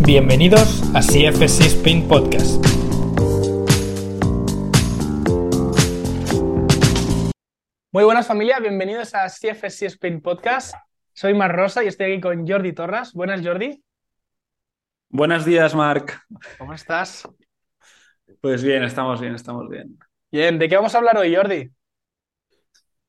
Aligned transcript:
Bienvenidos 0.00 0.82
a 0.94 1.00
CFC 1.00 1.66
Spin 1.66 2.06
Podcast. 2.06 2.64
Muy 7.90 8.04
buenas 8.04 8.26
familia, 8.26 8.58
bienvenidos 8.60 9.14
a 9.14 9.28
CFC 9.28 9.86
Spin 9.86 10.20
Podcast. 10.20 10.74
Soy 11.12 11.32
Mar 11.32 11.54
Rosa 11.54 11.84
y 11.84 11.86
estoy 11.86 12.12
aquí 12.12 12.20
con 12.20 12.46
Jordi 12.46 12.72
Torras. 12.72 13.12
Buenas 13.12 13.40
Jordi. 13.40 13.82
Buenos 15.08 15.44
días, 15.44 15.74
Marc. 15.74 16.20
¿Cómo 16.58 16.74
estás? 16.74 17.28
Pues 18.40 18.64
bien, 18.64 18.82
estamos 18.82 19.20
bien, 19.20 19.34
estamos 19.34 19.68
bien. 19.68 19.96
Bien, 20.32 20.58
¿de 20.58 20.68
qué 20.68 20.74
vamos 20.74 20.94
a 20.94 20.98
hablar 20.98 21.16
hoy, 21.16 21.34
Jordi? 21.34 21.70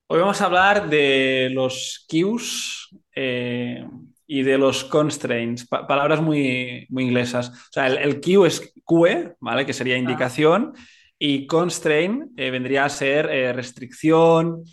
Hoy 0.07 0.19
vamos 0.19 0.39
a 0.39 0.45
hablar 0.45 0.87
de 0.87 1.49
los 1.51 2.05
cues 2.07 2.89
eh, 3.15 3.83
y 4.27 4.43
de 4.43 4.57
los 4.57 4.83
constraints, 4.83 5.67
palabras 5.67 6.21
muy, 6.21 6.87
muy 6.89 7.03
inglesas. 7.03 7.49
O 7.49 7.71
sea, 7.71 7.87
el, 7.87 7.97
el 7.97 8.21
cue 8.21 8.47
es 8.47 8.73
QE, 8.83 9.35
¿vale? 9.39 9.65
Que 9.65 9.73
sería 9.73 9.97
indicación, 9.97 10.73
y 11.17 11.47
constraint 11.47 12.37
eh, 12.37 12.51
vendría 12.51 12.85
a 12.85 12.89
ser 12.89 13.27
eh, 13.27 13.53
restricción, 13.53 14.63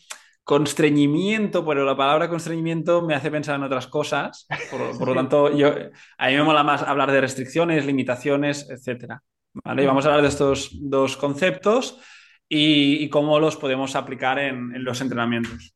constreñimiento, 0.42 1.64
pero 1.64 1.84
la 1.84 1.96
palabra 1.96 2.28
constreñimiento 2.28 3.02
me 3.02 3.14
hace 3.14 3.30
pensar 3.30 3.56
en 3.56 3.62
otras 3.62 3.86
cosas. 3.86 4.46
Por, 4.70 5.08
lo 5.08 5.14
tanto, 5.14 5.56
yo, 5.56 5.72
a 6.18 6.28
mí 6.28 6.34
me 6.34 6.42
mola 6.42 6.64
más 6.64 6.82
hablar 6.82 7.12
de 7.12 7.20
restricciones, 7.20 7.86
limitaciones, 7.86 8.68
etc. 8.70 9.18
¿vale? 9.52 9.82
Y 9.82 9.86
vamos 9.86 10.04
a 10.04 10.08
hablar 10.08 10.22
de 10.22 10.28
estos 10.28 10.70
dos 10.72 11.16
conceptos 11.16 12.00
y, 12.48 13.08
cómo 13.08 13.38
los 13.38 13.56
podemos 13.56 13.94
aplicar 13.94 14.38
en, 14.38 14.74
en 14.74 14.84
los 14.84 15.00
entrenamientos. 15.00 15.74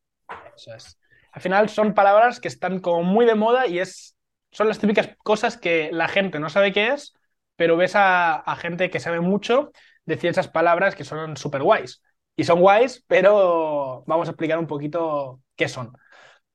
Eso 0.57 0.75
es 0.75 0.99
al 1.37 1.43
final 1.43 1.69
son 1.69 1.93
palabras 1.93 2.41
que 2.41 2.49
están 2.49 2.81
como 2.81 3.03
muy 3.03 3.27
de 3.27 3.35
moda 3.35 3.67
y 3.67 3.79
es, 3.79 4.17
son 4.51 4.69
las 4.69 4.79
típicas 4.79 5.11
cosas 5.19 5.59
que 5.59 5.91
la 5.93 6.09
gente 6.09 6.41
no 6.41 6.49
sabe 6.49 6.73
qué 6.73 6.89
es, 6.95 7.13
pero 7.57 7.77
ves 7.77 7.93
a, 7.95 8.43
gente 8.59 8.89
que 8.89 9.01
sabe 9.01 9.21
mucho 9.21 9.71
decir 10.07 10.31
esas 10.31 10.49
palabras 10.49 10.95
que 10.95 11.05
son 11.05 11.37
súper 11.37 11.63
guays. 11.63 12.03
Y 12.37 12.45
son 12.45 12.63
guays, 12.63 13.05
pero 13.07 14.03
vamos 14.07 14.29
a 14.29 14.31
explicar 14.31 14.59
un 14.59 14.67
poquito 14.67 15.43
qué 15.57 15.69
son. 15.69 15.93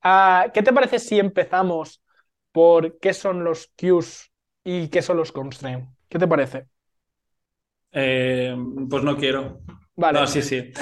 Ah, 0.02 0.46
¿Qué 0.52 0.64
te 0.64 0.72
parece 0.72 0.98
si 0.98 1.20
empezamos 1.20 2.02
por 2.50 2.98
qué 2.98 3.14
son 3.14 3.44
los 3.44 3.70
cues 3.78 4.32
y 4.64 4.88
qué 4.88 5.00
son 5.00 5.16
los 5.16 5.30
constraints? 5.30 5.88
¿Qué 6.08 6.18
te 6.18 6.26
parece? 6.26 6.66
Eh, 7.92 8.56
pues 8.90 9.04
no 9.04 9.16
quiero. 9.16 9.60
Vale. 9.94 10.18
No, 10.18 10.26
sí, 10.26 10.42
sí. 10.42 10.72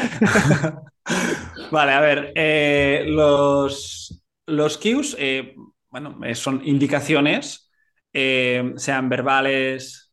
vale, 1.70 1.92
a 1.92 2.00
ver. 2.00 2.32
Eh, 2.34 3.04
los, 3.06 4.22
los 4.46 4.78
cues, 4.78 5.16
eh, 5.18 5.54
bueno, 5.88 6.18
eh, 6.24 6.34
son 6.34 6.62
indicaciones, 6.66 7.70
sean 8.12 9.08
verbales, 9.08 10.12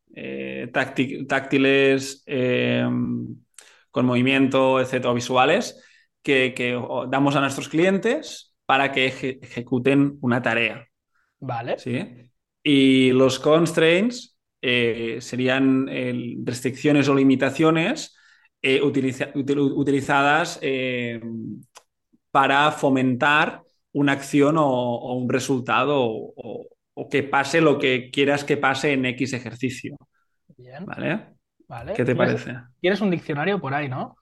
táctiles, 1.27 2.23
con 3.91 4.05
movimiento, 4.05 4.79
etcétera, 4.79 5.13
visuales, 5.13 5.83
que, 6.21 6.79
damos 7.09 7.35
a 7.35 7.41
nuestros 7.41 7.69
clientes 7.69 8.55
para 8.65 8.91
que 8.91 9.07
ejecuten 9.41 10.17
una 10.21 10.41
tarea. 10.41 10.87
Vale. 11.39 11.77
¿Sí? 11.79 12.31
Y 12.63 13.11
los 13.11 13.39
constraints 13.39 14.37
serían 14.61 15.87
restricciones 16.43 17.07
o 17.07 17.15
limitaciones 17.15 18.16
eh, 18.69 18.81
utilizadas 18.83 20.59
eh, 20.61 21.21
para 22.31 22.69
fomentar 22.71 23.61
una 23.93 24.11
acción 24.11 24.57
o, 24.57 25.13
un 25.13 25.29
resultado 25.29 26.01
o, 26.01 26.67
que 27.09 27.23
pase 27.23 27.61
lo 27.61 27.79
que 27.79 28.11
quieras 28.11 28.43
que 28.43 28.57
pase 28.57 28.91
en 28.91 29.05
X 29.05 29.31
ejercicio. 29.31 29.95
Bien. 30.57 30.85
¿Vale? 30.85 31.27
vale. 31.65 31.93
¿Qué 31.93 32.03
te 32.03 32.13
parece? 32.13 32.55
Tienes 32.81 32.99
un 32.99 33.09
diccionario 33.09 33.61
por 33.61 33.73
ahí, 33.73 33.87
¿no? 33.87 34.17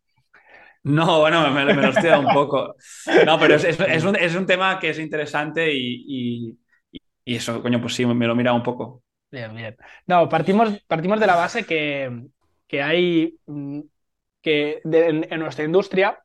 No, 0.84 1.22
bueno, 1.22 1.50
me, 1.50 1.66
lo 1.66 1.88
estoy 1.90 2.12
dando 2.12 2.28
un 2.28 2.36
poco. 2.36 2.76
No, 3.26 3.40
pero 3.40 3.56
es, 3.56 4.36
un, 4.36 4.46
tema 4.46 4.78
que 4.78 4.92
es 4.92 5.00
interesante 5.00 5.74
y, 5.74 6.56
eso, 7.26 7.64
coño, 7.64 7.82
pues 7.82 7.96
sí, 7.96 8.06
me 8.06 8.28
lo 8.28 8.36
mira 8.36 8.54
un 8.54 8.62
poco. 8.62 9.02
Bien, 9.32 9.56
bien. 9.56 9.76
No, 10.06 10.30
partimos, 10.30 10.84
partimos 10.86 11.20
de 11.20 11.26
la 11.26 11.36
base 11.36 11.66
que, 11.66 12.28
que 12.68 12.84
hay 12.84 13.40
que 14.46 14.80
en, 14.84 15.40
nuestra 15.40 15.66
industria 15.66 16.24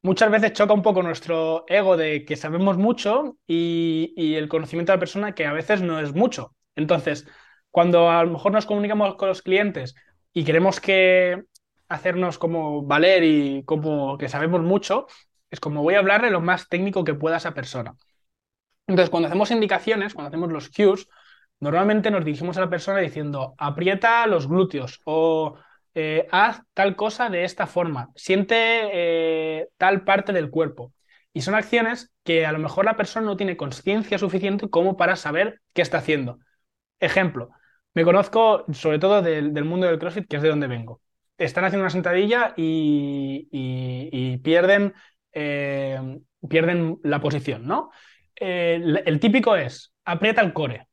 muchas 0.00 0.30
veces 0.30 0.54
choca 0.54 0.72
un 0.72 0.80
poco 0.80 1.02
nuestro 1.02 1.66
ego 1.68 1.98
de 1.98 2.24
que 2.24 2.34
sabemos 2.36 2.78
mucho 2.78 3.36
y, 3.46 4.34
el 4.36 4.48
conocimiento 4.48 4.90
de 4.92 4.96
la 4.96 5.00
persona 5.00 5.34
que 5.34 5.44
a 5.44 5.52
veces 5.52 5.82
no 5.82 6.00
es 6.00 6.14
mucho. 6.14 6.56
Entonces, 6.76 7.26
cuando 7.70 8.10
a 8.10 8.24
lo 8.24 8.30
mejor 8.30 8.52
nos 8.52 8.64
comunicamos 8.64 9.16
con 9.16 9.28
los 9.28 9.42
clientes 9.42 9.94
y 10.32 10.44
queremos 10.44 10.80
que 10.80 11.42
hacernos 11.88 12.38
como 12.38 12.86
valer 12.86 13.22
y 13.22 13.64
como 13.64 14.16
que 14.16 14.30
sabemos 14.30 14.62
mucho, 14.62 15.06
es 15.50 15.60
como 15.60 15.82
voy 15.82 15.94
a 15.94 15.98
hablarle 15.98 16.30
lo 16.30 16.40
más 16.40 16.70
técnico 16.70 17.04
que 17.04 17.12
pueda 17.12 17.34
a 17.36 17.38
esa 17.38 17.52
persona. 17.52 17.94
Entonces, 18.86 19.10
cuando 19.10 19.28
hacemos 19.28 19.50
indicaciones, 19.50 20.14
cuando 20.14 20.28
hacemos 20.28 20.50
los 20.50 20.70
cues, 20.70 21.06
normalmente 21.60 22.10
nos 22.10 22.24
dirigimos 22.24 22.56
a 22.56 22.60
la 22.62 22.70
persona 22.70 23.00
diciendo 23.00 23.54
aprieta 23.58 24.26
los 24.26 24.48
glúteos 24.48 25.00
o 25.04 25.58
eh, 25.94 26.26
haz 26.30 26.62
tal 26.74 26.96
cosa 26.96 27.28
de 27.28 27.44
esta 27.44 27.66
forma, 27.66 28.10
siente 28.16 28.54
eh, 28.92 29.68
tal 29.76 30.04
parte 30.04 30.32
del 30.32 30.50
cuerpo. 30.50 30.92
Y 31.34 31.42
son 31.42 31.54
acciones 31.54 32.12
que 32.24 32.46
a 32.46 32.52
lo 32.52 32.58
mejor 32.58 32.84
la 32.84 32.96
persona 32.96 33.26
no 33.26 33.36
tiene 33.36 33.56
conciencia 33.56 34.18
suficiente 34.18 34.68
como 34.70 34.96
para 34.96 35.16
saber 35.16 35.60
qué 35.72 35.82
está 35.82 35.98
haciendo. 35.98 36.38
Ejemplo, 37.00 37.50
me 37.94 38.04
conozco 38.04 38.64
sobre 38.72 38.98
todo 38.98 39.22
del, 39.22 39.52
mundo 39.64 39.86
del 39.86 39.98
CrossFit, 39.98 40.28
que 40.28 40.36
es 40.36 40.42
de 40.42 40.48
donde 40.48 40.66
vengo. 40.66 41.00
Están 41.38 41.64
haciendo 41.64 41.84
una 41.84 41.90
sentadilla 41.90 42.54
y, 42.56 44.38
pierden, 44.42 44.94
eh, 45.32 46.18
pierden 46.48 46.98
la 47.02 47.20
posición, 47.20 47.66
¿no? 47.66 47.90
el 48.36 49.20
típico 49.20 49.54
es, 49.54 49.92
aprieta 50.04 50.42
el 50.42 50.52
core. 50.52 50.88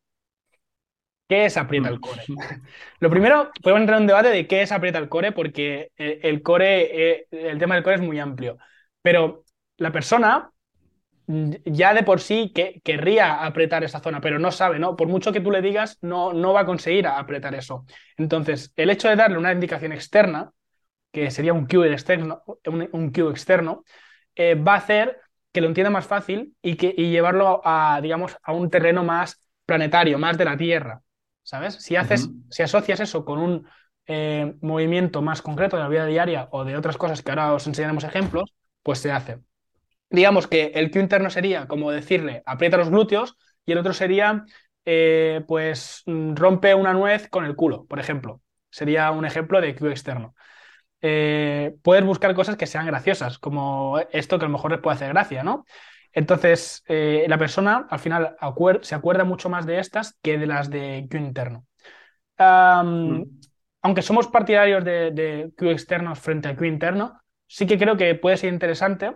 ¿Qué 1.29 1.45
es 1.45 1.57
aprieta 1.57 1.89
el 1.89 2.01
core? 2.01 2.23
Lo 2.99 3.09
primero, 3.09 3.51
podemos 3.61 3.81
entrar 3.81 3.97
en 3.97 4.03
un 4.03 4.07
debate 4.07 4.29
de 4.29 4.47
qué 4.47 4.63
es 4.63 4.71
aprieta 4.71 4.97
el 4.97 5.09
core, 5.09 5.31
porque 5.31 5.91
el 5.95 6.41
core, 6.41 7.11
eh, 7.11 7.27
el 7.31 7.59
tema 7.59 7.75
del 7.75 7.83
core 7.83 7.97
es 7.97 8.01
muy 8.01 8.19
amplio. 8.19 8.57
Pero 9.03 9.45
la 9.77 9.91
persona 9.91 10.51
ya 11.65 11.93
de 11.93 12.03
por 12.03 12.19
sí 12.21 12.51
que, 12.53 12.81
querría 12.83 13.45
apretar 13.45 13.83
esa 13.83 13.99
zona, 13.99 14.19
pero 14.21 14.39
no 14.39 14.51
sabe, 14.51 14.79
¿no? 14.79 14.95
Por 14.95 15.07
mucho 15.07 15.31
que 15.31 15.41
tú 15.41 15.51
le 15.51 15.61
digas, 15.61 15.99
no, 16.01 16.33
no 16.33 16.53
va 16.53 16.61
a 16.61 16.65
conseguir 16.65 17.05
apretar 17.05 17.53
eso. 17.53 17.85
Entonces, 18.17 18.73
el 18.75 18.89
hecho 18.89 19.09
de 19.09 19.15
darle 19.15 19.37
una 19.37 19.51
indicación 19.53 19.91
externa, 19.91 20.51
que 21.11 21.29
sería 21.31 21.53
un 21.53 21.67
cue 21.67 21.91
externo, 21.91 22.43
un, 22.65 23.11
cue 23.11 23.29
externo 23.29 23.83
eh, 24.35 24.55
va 24.55 24.73
a 24.73 24.77
hacer 24.77 25.19
que 25.51 25.61
lo 25.61 25.67
entienda 25.67 25.91
más 25.91 26.07
fácil 26.07 26.55
y, 26.61 26.75
que, 26.75 26.93
y 26.97 27.11
llevarlo 27.11 27.61
a, 27.63 27.99
digamos, 28.01 28.35
a 28.41 28.51
un 28.53 28.69
terreno 28.71 29.03
más 29.03 29.43
planetario, 29.65 30.17
más 30.17 30.37
de 30.37 30.45
la 30.45 30.57
Tierra. 30.57 31.01
¿Sabes? 31.49 31.73
Si 31.75 31.95
haces, 31.95 32.29
si 32.51 32.61
asocias 32.61 32.99
eso 32.99 33.25
con 33.25 33.39
un 33.39 33.67
eh, 34.05 34.53
movimiento 34.61 35.23
más 35.23 35.41
concreto 35.41 35.77
de 35.77 35.81
la 35.81 35.89
vida 35.89 36.05
diaria 36.05 36.47
o 36.51 36.63
de 36.63 36.77
otras 36.77 36.95
cosas 36.95 37.23
que 37.23 37.31
ahora 37.31 37.53
os 37.53 37.65
enseñaremos 37.65 38.03
ejemplos, 38.03 38.53
pues 38.83 38.99
se 38.99 39.11
hace. 39.11 39.39
Digamos 40.11 40.45
que 40.45 40.71
el 40.75 40.91
Q 40.91 40.99
interno 40.99 41.31
sería 41.31 41.67
como 41.67 41.89
decirle 41.89 42.43
aprieta 42.45 42.77
los 42.77 42.91
glúteos 42.91 43.35
y 43.65 43.71
el 43.71 43.79
otro 43.79 43.93
sería 43.93 44.45
eh, 44.85 45.43
pues 45.47 46.03
rompe 46.05 46.75
una 46.75 46.93
nuez 46.93 47.27
con 47.29 47.45
el 47.45 47.55
culo, 47.55 47.85
por 47.87 47.99
ejemplo. 47.99 48.41
Sería 48.69 49.09
un 49.09 49.25
ejemplo 49.25 49.59
de 49.59 49.73
Q 49.73 49.87
externo. 49.87 50.35
Eh, 51.01 51.75
puedes 51.81 52.05
buscar 52.05 52.35
cosas 52.35 52.57
que 52.57 52.67
sean 52.67 52.85
graciosas, 52.85 53.39
como 53.39 53.97
esto 54.11 54.37
que 54.37 54.45
a 54.45 54.49
lo 54.49 54.53
mejor 54.53 54.71
les 54.71 54.81
puede 54.81 54.97
hacer 54.97 55.09
gracia, 55.09 55.41
¿no? 55.41 55.65
Entonces, 56.13 56.83
eh, 56.87 57.25
la 57.27 57.37
persona 57.37 57.87
al 57.89 57.99
final 57.99 58.35
se 58.81 58.95
acuerda 58.95 59.23
mucho 59.23 59.49
más 59.49 59.65
de 59.65 59.79
estas 59.79 60.17
que 60.21 60.37
de 60.37 60.47
las 60.47 60.69
de 60.69 61.07
Q 61.09 61.17
interno. 61.17 61.65
Mm. 62.37 63.23
Aunque 63.81 64.01
somos 64.01 64.27
partidarios 64.27 64.83
de, 64.83 65.51
Q 65.57 65.69
externos 65.69 66.19
frente 66.19 66.49
a 66.49 66.55
Q 66.55 66.65
interno, 66.65 67.19
sí 67.47 67.65
que 67.65 67.77
creo 67.77 67.97
que 67.97 68.15
puede 68.15 68.37
ser 68.37 68.53
interesante 68.53 69.15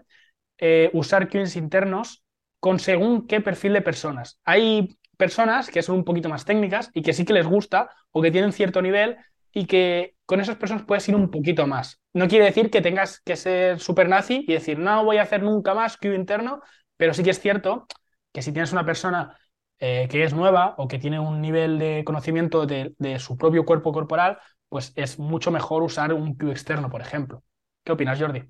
eh, 0.57 0.89
usar 0.93 1.27
Qs 1.27 1.55
internos 1.55 2.23
con 2.59 2.79
según 2.79 3.27
qué 3.27 3.41
perfil 3.41 3.73
de 3.73 3.81
personas. 3.81 4.39
Hay 4.45 4.97
personas 5.17 5.69
que 5.69 5.81
son 5.81 5.97
un 5.97 6.05
poquito 6.05 6.29
más 6.29 6.45
técnicas 6.45 6.89
y 6.93 7.01
que 7.01 7.13
sí 7.13 7.25
que 7.25 7.33
les 7.33 7.45
gusta 7.45 7.89
o 8.11 8.21
que 8.21 8.31
tienen 8.31 8.53
cierto 8.53 8.81
nivel 8.81 9.17
y 9.51 9.65
que 9.65 10.15
con 10.25 10.39
esas 10.41 10.55
personas 10.55 10.85
puedes 10.85 11.07
ir 11.09 11.15
un 11.15 11.29
poquito 11.29 11.67
más. 11.67 12.01
No 12.13 12.27
quiere 12.27 12.45
decir 12.45 12.69
que 12.69 12.81
tengas 12.81 13.19
que 13.21 13.35
ser 13.35 13.79
super 13.79 14.09
nazi 14.09 14.45
y 14.47 14.53
decir, 14.53 14.79
no 14.79 15.03
voy 15.03 15.17
a 15.17 15.23
hacer 15.23 15.43
nunca 15.43 15.73
más 15.73 15.97
Q 15.97 16.13
interno, 16.13 16.61
pero 17.03 17.13
sí 17.13 17.21
que 17.21 17.31
es 17.31 17.41
cierto 17.41 17.85
que 18.31 18.41
si 18.41 18.53
tienes 18.53 18.71
una 18.71 18.85
persona 18.85 19.37
eh, 19.77 20.07
que 20.09 20.23
es 20.23 20.33
nueva 20.33 20.73
o 20.77 20.87
que 20.87 20.99
tiene 20.99 21.19
un 21.19 21.41
nivel 21.41 21.77
de 21.77 22.03
conocimiento 22.05 22.65
de, 22.65 22.95
su 23.19 23.37
propio 23.37 23.65
cuerpo 23.65 23.91
corporal, 23.91 24.37
pues 24.69 24.93
es 24.95 25.19
mucho 25.19 25.51
mejor 25.51 25.83
usar 25.83 26.13
un 26.13 26.37
Q 26.37 26.51
externo, 26.51 26.89
por 26.89 27.01
ejemplo. 27.01 27.43
¿Qué 27.83 27.91
opinas, 27.91 28.17
Jordi? 28.17 28.43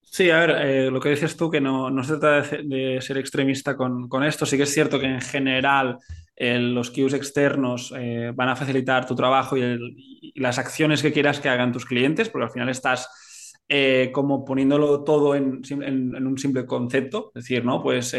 Sí, 0.00 0.30
a 0.30 0.38
ver, 0.38 0.50
eh, 0.64 0.90
lo 0.92 1.00
que 1.00 1.08
dices 1.08 1.36
tú, 1.36 1.50
que 1.50 1.60
no, 1.60 1.90
no 1.90 2.04
se 2.04 2.18
trata 2.18 2.56
de, 2.62 3.00
ser 3.00 3.18
extremista 3.18 3.76
con, 3.76 4.08
con, 4.08 4.22
esto. 4.22 4.46
Sí 4.46 4.56
que 4.56 4.62
es 4.62 4.72
cierto 4.72 5.00
que 5.00 5.06
en 5.06 5.20
general 5.20 5.98
eh, 6.36 6.60
los 6.60 6.92
cues 6.92 7.14
externos 7.14 7.92
van 8.36 8.48
a 8.48 8.54
facilitar 8.54 9.06
tu 9.06 9.16
trabajo 9.16 9.56
y, 9.56 10.32
las 10.36 10.58
acciones 10.60 11.02
que 11.02 11.12
quieras 11.12 11.40
que 11.40 11.48
hagan 11.48 11.72
tus 11.72 11.84
clientes, 11.84 12.28
porque 12.28 12.44
al 12.44 12.52
final 12.52 12.68
estás 12.68 13.08
eh, 13.68 14.10
como 14.12 14.44
poniéndolo 14.44 15.04
todo 15.04 15.34
en, 15.34 15.62
un 16.26 16.38
simple 16.38 16.66
concepto. 16.66 17.32
Es 17.34 17.44
decir, 17.44 17.64
¿no? 17.64 17.82
Pues, 17.82 18.14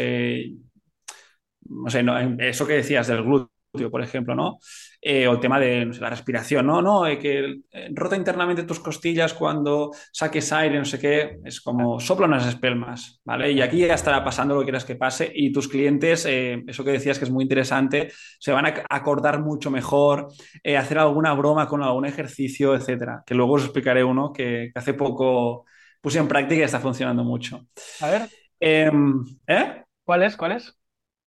no 1.68 1.90
sé, 1.90 2.02
no, 2.02 2.18
eso 2.38 2.66
que 2.66 2.74
decías 2.74 3.06
del 3.06 3.22
glúteo 3.22 3.59
por 3.90 4.02
ejemplo, 4.02 4.34
¿no? 4.34 4.58
Eh, 5.00 5.26
o 5.28 5.32
el 5.32 5.40
tema 5.40 5.60
de 5.60 5.86
no 5.86 5.92
sé, 5.92 6.00
la 6.00 6.10
respiración, 6.10 6.66
¿no? 6.66 6.82
No, 6.82 7.06
eh, 7.06 7.18
que 7.18 7.60
rota 7.92 8.16
internamente 8.16 8.64
tus 8.64 8.80
costillas 8.80 9.34
cuando 9.34 9.92
saques 10.12 10.52
aire, 10.52 10.78
no 10.78 10.84
sé 10.84 10.98
qué, 10.98 11.38
es 11.44 11.60
como 11.60 12.00
sopla 12.00 12.26
unas 12.26 12.46
espelmas, 12.46 13.20
¿vale? 13.24 13.52
Y 13.52 13.62
aquí 13.62 13.78
ya 13.78 13.94
estará 13.94 14.24
pasando 14.24 14.54
lo 14.54 14.60
que 14.60 14.66
quieras 14.66 14.84
que 14.84 14.96
pase 14.96 15.30
y 15.32 15.52
tus 15.52 15.68
clientes, 15.68 16.26
eh, 16.26 16.62
eso 16.66 16.84
que 16.84 16.92
decías 16.92 17.18
que 17.18 17.24
es 17.24 17.30
muy 17.30 17.44
interesante, 17.44 18.12
se 18.38 18.52
van 18.52 18.66
a 18.66 18.74
acordar 18.88 19.40
mucho 19.40 19.70
mejor, 19.70 20.28
eh, 20.62 20.76
hacer 20.76 20.98
alguna 20.98 21.32
broma 21.34 21.68
con 21.68 21.82
algún 21.82 22.06
ejercicio, 22.06 22.74
etcétera, 22.74 23.22
que 23.24 23.34
luego 23.34 23.54
os 23.54 23.64
explicaré 23.64 24.02
uno 24.02 24.32
que, 24.32 24.70
que 24.72 24.78
hace 24.78 24.94
poco 24.94 25.64
puse 26.00 26.18
en 26.18 26.28
práctica 26.28 26.60
y 26.60 26.64
está 26.64 26.80
funcionando 26.80 27.24
mucho. 27.24 27.66
A 28.00 28.10
ver. 28.10 28.28
Em, 28.58 29.24
¿Eh? 29.46 29.84
¿Cuál 30.04 30.22
es? 30.22 30.36
¿Cuál 30.36 30.52
es? 30.52 30.79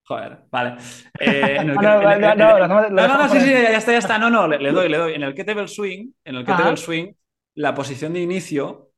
Joder, 0.05 0.39
vale. 0.51 0.75
Eh, 1.19 1.57
en 1.59 1.69
el 1.69 1.77
que, 1.79 1.85
no, 1.85 2.01
no, 2.01 2.11
en, 2.11 2.21
no, 2.21 2.67
no, 2.67 2.89
no, 2.89 3.07
no, 3.07 3.29
sí, 3.29 3.39
sí, 3.39 3.51
ya 3.51 3.77
está, 3.77 3.91
ya 3.94 4.00
está. 4.00 4.17
No, 4.17 4.29
no, 4.29 4.47
le, 4.47 4.59
le, 4.59 4.71
doy, 4.71 4.89
le 4.89 4.97
doy. 4.97 5.13
En 5.13 5.23
el 5.23 5.33
kettlebell 5.33 5.69
swing, 5.69 6.11
en 6.25 6.35
el 6.35 6.45
kettlebell 6.45 6.77
swing, 6.77 7.13
la 7.55 7.73
posición 7.73 8.13
de 8.13 8.19
inicio, 8.19 8.91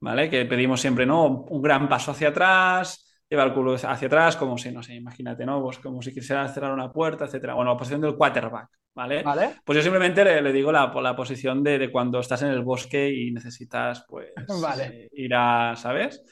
¿vale? 0.00 0.28
Que 0.28 0.44
pedimos 0.46 0.80
siempre, 0.80 1.06
¿no? 1.06 1.26
Un 1.26 1.62
gran 1.62 1.88
paso 1.88 2.10
hacia 2.10 2.28
atrás, 2.28 3.22
lleva 3.28 3.44
el 3.44 3.54
culo 3.54 3.74
hacia 3.74 4.06
atrás, 4.06 4.36
como 4.36 4.58
si, 4.58 4.72
no 4.72 4.82
sé, 4.82 4.94
imagínate, 4.94 5.46
¿no? 5.46 5.62
Pues 5.62 5.78
como 5.78 6.02
si 6.02 6.12
quisiera 6.12 6.46
cerrar 6.48 6.72
una 6.72 6.92
puerta, 6.92 7.26
etcétera. 7.26 7.54
Bueno, 7.54 7.72
la 7.72 7.76
posición 7.78 8.00
del 8.00 8.16
quarterback, 8.16 8.68
¿vale? 8.94 9.22
¿Vale? 9.22 9.56
Pues 9.64 9.76
yo 9.76 9.82
simplemente 9.82 10.24
le, 10.24 10.42
le 10.42 10.52
digo 10.52 10.72
la, 10.72 10.92
la 11.00 11.16
posición 11.16 11.62
de, 11.62 11.78
de, 11.78 11.92
cuando 11.92 12.20
estás 12.20 12.42
en 12.42 12.48
el 12.48 12.62
bosque 12.62 13.08
y 13.12 13.30
necesitas, 13.32 14.04
pues, 14.08 14.28
vale. 14.62 14.84
eh, 14.86 15.08
ir 15.12 15.34
a, 15.34 15.74
¿sabes? 15.76 16.22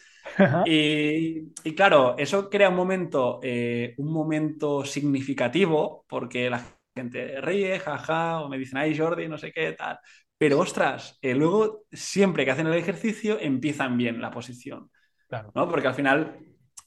Y, 0.67 1.53
y, 1.65 1.75
claro, 1.75 2.15
eso 2.19 2.49
crea 2.49 2.69
un 2.69 2.77
momento, 2.77 3.41
eh, 3.43 3.95
un 3.99 4.13
momento 4.13 4.85
significativo 4.85 6.05
porque 6.09 6.49
la 6.49 6.65
gente 6.95 7.41
ríe, 7.41 7.79
jaja, 7.79 8.41
o 8.41 8.49
me 8.49 8.59
dicen, 8.59 8.79
ay 8.79 8.97
Jordi, 8.97 9.29
no 9.29 9.39
sé 9.39 9.53
qué, 9.53 9.73
tal. 9.73 9.99
Pero 10.39 10.59
ostras, 10.59 11.19
eh, 11.23 11.35
luego 11.35 11.85
siempre 11.93 12.45
que 12.45 12.51
hacen 12.51 12.67
el 12.67 12.75
ejercicio 12.75 13.39
empiezan 13.41 13.97
bien 13.97 14.21
la 14.21 14.31
posición. 14.31 14.91
Claro. 15.29 15.53
¿no? 15.55 15.69
Porque 15.69 15.89
al 15.89 15.95
final 15.95 16.39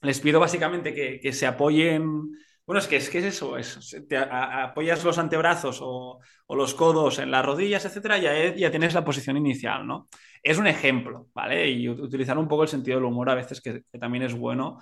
les 0.01 0.19
pido 0.19 0.39
básicamente 0.39 0.93
que, 0.93 1.19
que 1.19 1.33
se 1.33 1.47
apoyen. 1.47 2.31
Bueno, 2.65 2.79
es 2.79 2.87
que 2.87 2.97
es, 2.97 3.09
que 3.09 3.19
es 3.19 3.25
eso, 3.25 3.57
es, 3.57 4.05
te 4.09 4.17
a, 4.17 4.63
apoyas 4.63 5.03
los 5.03 5.19
antebrazos 5.19 5.79
o, 5.81 6.19
o, 6.47 6.55
los 6.55 6.73
codos 6.73 7.19
en 7.19 7.29
las 7.29 7.45
rodillas, 7.45 7.85
etcétera, 7.85 8.17
ya, 8.17 8.55
ya 8.55 8.71
tienes 8.71 8.93
la 8.93 9.05
posición 9.05 9.37
inicial, 9.37 9.85
¿no? 9.85 10.09
Es 10.45 10.59
un 10.59 10.67
ejemplo, 10.67 11.27
¿vale? 11.33 11.67
Y 11.71 11.89
utilizar 11.89 12.37
un 12.37 12.47
poco 12.47 12.61
el 12.61 12.69
sentido 12.69 12.97
del 12.97 13.05
humor 13.05 13.31
a 13.31 13.35
veces, 13.35 13.59
que, 13.61 13.81
que 13.91 13.97
también 13.97 14.23
es 14.25 14.35
bueno. 14.35 14.79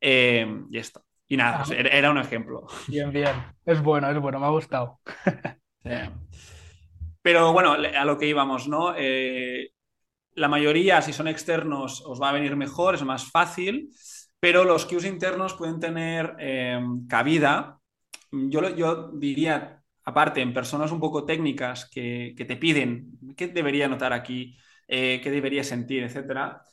Eh, 0.00 0.64
y 0.70 0.78
esto. 0.78 1.04
Y 1.28 1.36
nada, 1.36 1.64
ah. 1.66 1.74
era, 1.76 1.90
era, 1.90 2.10
un 2.10 2.16
ejemplo. 2.16 2.66
Bien, 2.88 3.12
bien. 3.12 3.34
Es 3.66 3.82
bueno, 3.82 4.10
es 4.10 4.18
bueno, 4.18 4.40
me 4.40 4.46
ha 4.46 4.50
gustado. 4.50 5.00
Sí. 5.84 5.90
Pero 7.20 7.52
bueno, 7.52 7.72
a 7.72 8.04
lo 8.04 8.16
que 8.16 8.26
íbamos, 8.26 8.68
¿no? 8.68 8.94
Eh, 8.96 9.72
la 10.34 10.48
mayoría, 10.48 11.02
si 11.02 11.12
son 11.12 11.28
externos, 11.28 12.02
os 12.06 12.20
va 12.20 12.30
a 12.30 12.32
venir 12.32 12.56
mejor, 12.56 12.94
es 12.94 13.02
más 13.02 13.30
fácil, 13.30 13.90
pero 14.40 14.64
los 14.64 14.86
cues 14.86 15.04
internos 15.04 15.54
pueden 15.54 15.78
tener 15.78 16.36
eh, 16.38 16.80
cabida. 17.08 17.80
Yo, 18.30 18.74
yo 18.74 19.10
diría, 19.12 19.82
aparte, 20.04 20.40
en 20.40 20.54
personas 20.54 20.90
un 20.90 21.00
poco 21.00 21.26
técnicas 21.26 21.90
que, 21.90 22.32
que 22.36 22.44
te 22.44 22.56
piden, 22.56 23.18
¿qué 23.36 23.48
debería 23.48 23.88
notar 23.88 24.12
aquí? 24.12 24.56
Eh, 24.94 25.22
qué 25.22 25.30
debería 25.30 25.64
sentir, 25.64 26.02
etcétera. 26.02 26.66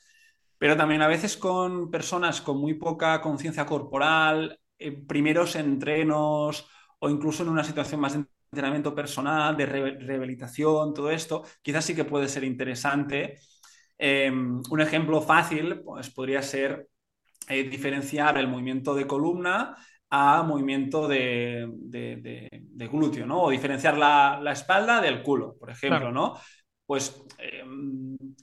Pero 0.57 0.75
también 0.75 1.01
a 1.01 1.07
veces 1.07 1.37
con 1.37 1.89
personas 1.89 2.41
con 2.41 2.59
muy 2.59 2.73
poca 2.73 3.21
conciencia 3.21 3.65
corporal, 3.65 4.59
eh, 4.77 4.91
primeros 4.91 5.55
entrenos 5.55 6.67
o 6.99 7.09
incluso 7.09 7.43
en 7.43 7.49
una 7.49 7.63
situación 7.63 8.01
más 8.01 8.13
de 8.13 8.25
entrenamiento 8.51 8.93
personal, 8.93 9.55
de 9.55 9.65
re 9.65 9.99
rehabilitación, 9.99 10.93
todo 10.93 11.11
esto, 11.11 11.45
quizás 11.61 11.85
sí 11.85 11.95
que 11.95 12.03
puede 12.03 12.27
ser 12.27 12.43
interesante. 12.43 13.39
Eh, 13.97 14.29
un 14.29 14.81
ejemplo 14.81 15.21
fácil 15.21 15.81
pues, 15.81 16.09
podría 16.09 16.41
ser 16.41 16.89
eh, 17.47 17.69
diferenciar 17.69 18.37
el 18.37 18.49
movimiento 18.49 18.93
de 18.95 19.07
columna 19.07 19.77
a 20.09 20.43
movimiento 20.43 21.07
de, 21.07 21.69
de, 21.73 22.17
de, 22.17 22.49
de 22.51 22.87
glúteo, 22.87 23.25
¿no? 23.25 23.43
O 23.43 23.49
diferenciar 23.49 23.97
la, 23.97 24.39
la, 24.41 24.51
espalda 24.51 24.99
del 24.99 25.21
culo, 25.23 25.55
por 25.57 25.69
ejemplo, 25.69 25.99
claro. 25.99 26.11
¿no? 26.11 26.37
Pues 26.89 27.23
eh, 27.37 27.63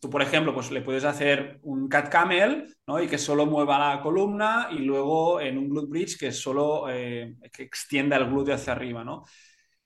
tú, 0.01 0.09
por 0.09 0.23
ejemplo, 0.23 0.55
pues 0.55 0.71
le 0.71 0.81
puedes 0.81 1.03
hacer 1.03 1.59
un 1.63 1.89
cat 1.89 2.09
camel, 2.09 2.73
¿no? 2.87 3.03
Y 3.03 3.09
que 3.09 3.19
solo 3.19 3.45
mueva 3.45 3.77
la 3.97 4.01
columna 4.01 4.69
y 4.71 4.79
luego 4.79 5.41
en 5.41 5.59
un 5.59 5.69
glute 5.69 5.89
bridge 5.89 6.17
que 6.17 6.31
solo 6.31 6.89
eh, 6.89 7.35
que 7.53 7.65
extienda 7.65 8.17
el 8.17 8.27
glúteo 8.27 8.55
hacia 8.55 8.73
arriba, 8.73 9.03
¿no? 9.03 9.25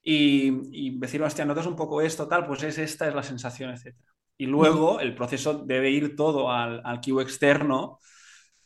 Y, 0.02 0.52
y 0.72 0.98
decir, 0.98 1.22
hostia, 1.22 1.46
notas 1.46 1.64
un 1.64 1.74
poco 1.74 2.02
esto, 2.02 2.28
tal, 2.28 2.46
pues 2.46 2.62
es 2.62 2.76
esta 2.76 3.08
es 3.08 3.14
la 3.14 3.22
sensación, 3.22 3.70
etc. 3.70 3.96
Y 4.36 4.44
luego 4.44 5.00
el 5.00 5.14
proceso 5.14 5.64
debe 5.64 5.90
ir 5.90 6.14
todo 6.14 6.52
al, 6.52 6.82
al 6.84 7.00
cue 7.00 7.22
externo, 7.22 7.98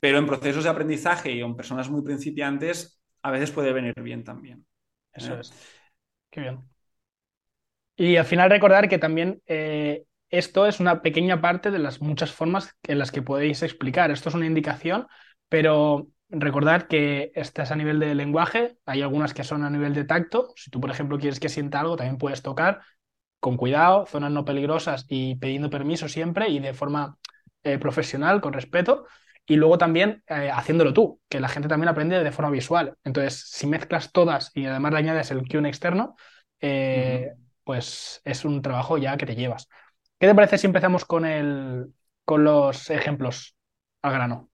pero 0.00 0.18
en 0.18 0.26
procesos 0.26 0.64
de 0.64 0.70
aprendizaje 0.70 1.30
y 1.30 1.40
en 1.40 1.54
personas 1.54 1.88
muy 1.88 2.02
principiantes 2.02 3.00
a 3.22 3.30
veces 3.30 3.52
puede 3.52 3.72
venir 3.72 3.94
bien 4.02 4.24
también. 4.24 4.66
Eso 5.12 5.34
¿eh? 5.34 5.40
es. 5.40 5.52
Qué 6.32 6.40
bien. 6.40 6.73
Y 7.96 8.16
al 8.16 8.24
final 8.24 8.50
recordar 8.50 8.88
que 8.88 8.98
también 8.98 9.40
eh, 9.46 10.04
esto 10.30 10.66
es 10.66 10.80
una 10.80 11.02
pequeña 11.02 11.40
parte 11.40 11.70
de 11.70 11.78
las 11.78 12.00
muchas 12.00 12.32
formas 12.32 12.74
en 12.82 12.98
las 12.98 13.12
que 13.12 13.22
podéis 13.22 13.62
explicar. 13.62 14.10
Esto 14.10 14.28
es 14.28 14.34
una 14.34 14.46
indicación, 14.46 15.06
pero 15.48 16.08
recordar 16.28 16.88
que 16.88 17.30
estás 17.34 17.70
a 17.70 17.76
nivel 17.76 18.00
de 18.00 18.14
lenguaje, 18.14 18.76
hay 18.84 19.02
algunas 19.02 19.32
que 19.34 19.44
son 19.44 19.62
a 19.62 19.70
nivel 19.70 19.94
de 19.94 20.04
tacto. 20.04 20.52
Si 20.56 20.70
tú, 20.70 20.80
por 20.80 20.90
ejemplo, 20.90 21.18
quieres 21.18 21.38
que 21.38 21.48
sienta 21.48 21.80
algo, 21.80 21.96
también 21.96 22.18
puedes 22.18 22.42
tocar 22.42 22.80
con 23.38 23.56
cuidado, 23.56 24.06
zonas 24.06 24.32
no 24.32 24.44
peligrosas 24.44 25.04
y 25.08 25.36
pidiendo 25.36 25.70
permiso 25.70 26.08
siempre 26.08 26.48
y 26.48 26.58
de 26.58 26.74
forma 26.74 27.18
eh, 27.62 27.78
profesional, 27.78 28.40
con 28.40 28.54
respeto. 28.54 29.06
Y 29.46 29.56
luego 29.56 29.76
también 29.76 30.22
eh, 30.26 30.50
haciéndolo 30.50 30.94
tú, 30.94 31.20
que 31.28 31.38
la 31.38 31.48
gente 31.48 31.68
también 31.68 31.90
aprende 31.90 32.24
de 32.24 32.32
forma 32.32 32.50
visual. 32.50 32.96
Entonces, 33.04 33.44
si 33.50 33.66
mezclas 33.66 34.10
todas 34.10 34.50
y 34.54 34.64
además 34.64 34.92
le 34.92 34.98
añades 34.98 35.30
el 35.30 35.46
cue 35.46 35.68
externo, 35.68 36.16
pues 37.64 38.20
es 38.24 38.44
un 38.44 38.62
trabajo 38.62 38.98
ya 38.98 39.16
que 39.16 39.26
te 39.26 39.34
llevas. 39.34 39.68
¿Qué 40.18 40.26
te 40.26 40.34
parece 40.34 40.58
si 40.58 40.66
empezamos 40.66 41.04
con, 41.04 41.24
el, 41.24 41.92
con 42.24 42.44
los 42.44 42.90
ejemplos 42.90 43.56
al 44.02 44.12
grano? 44.12 44.50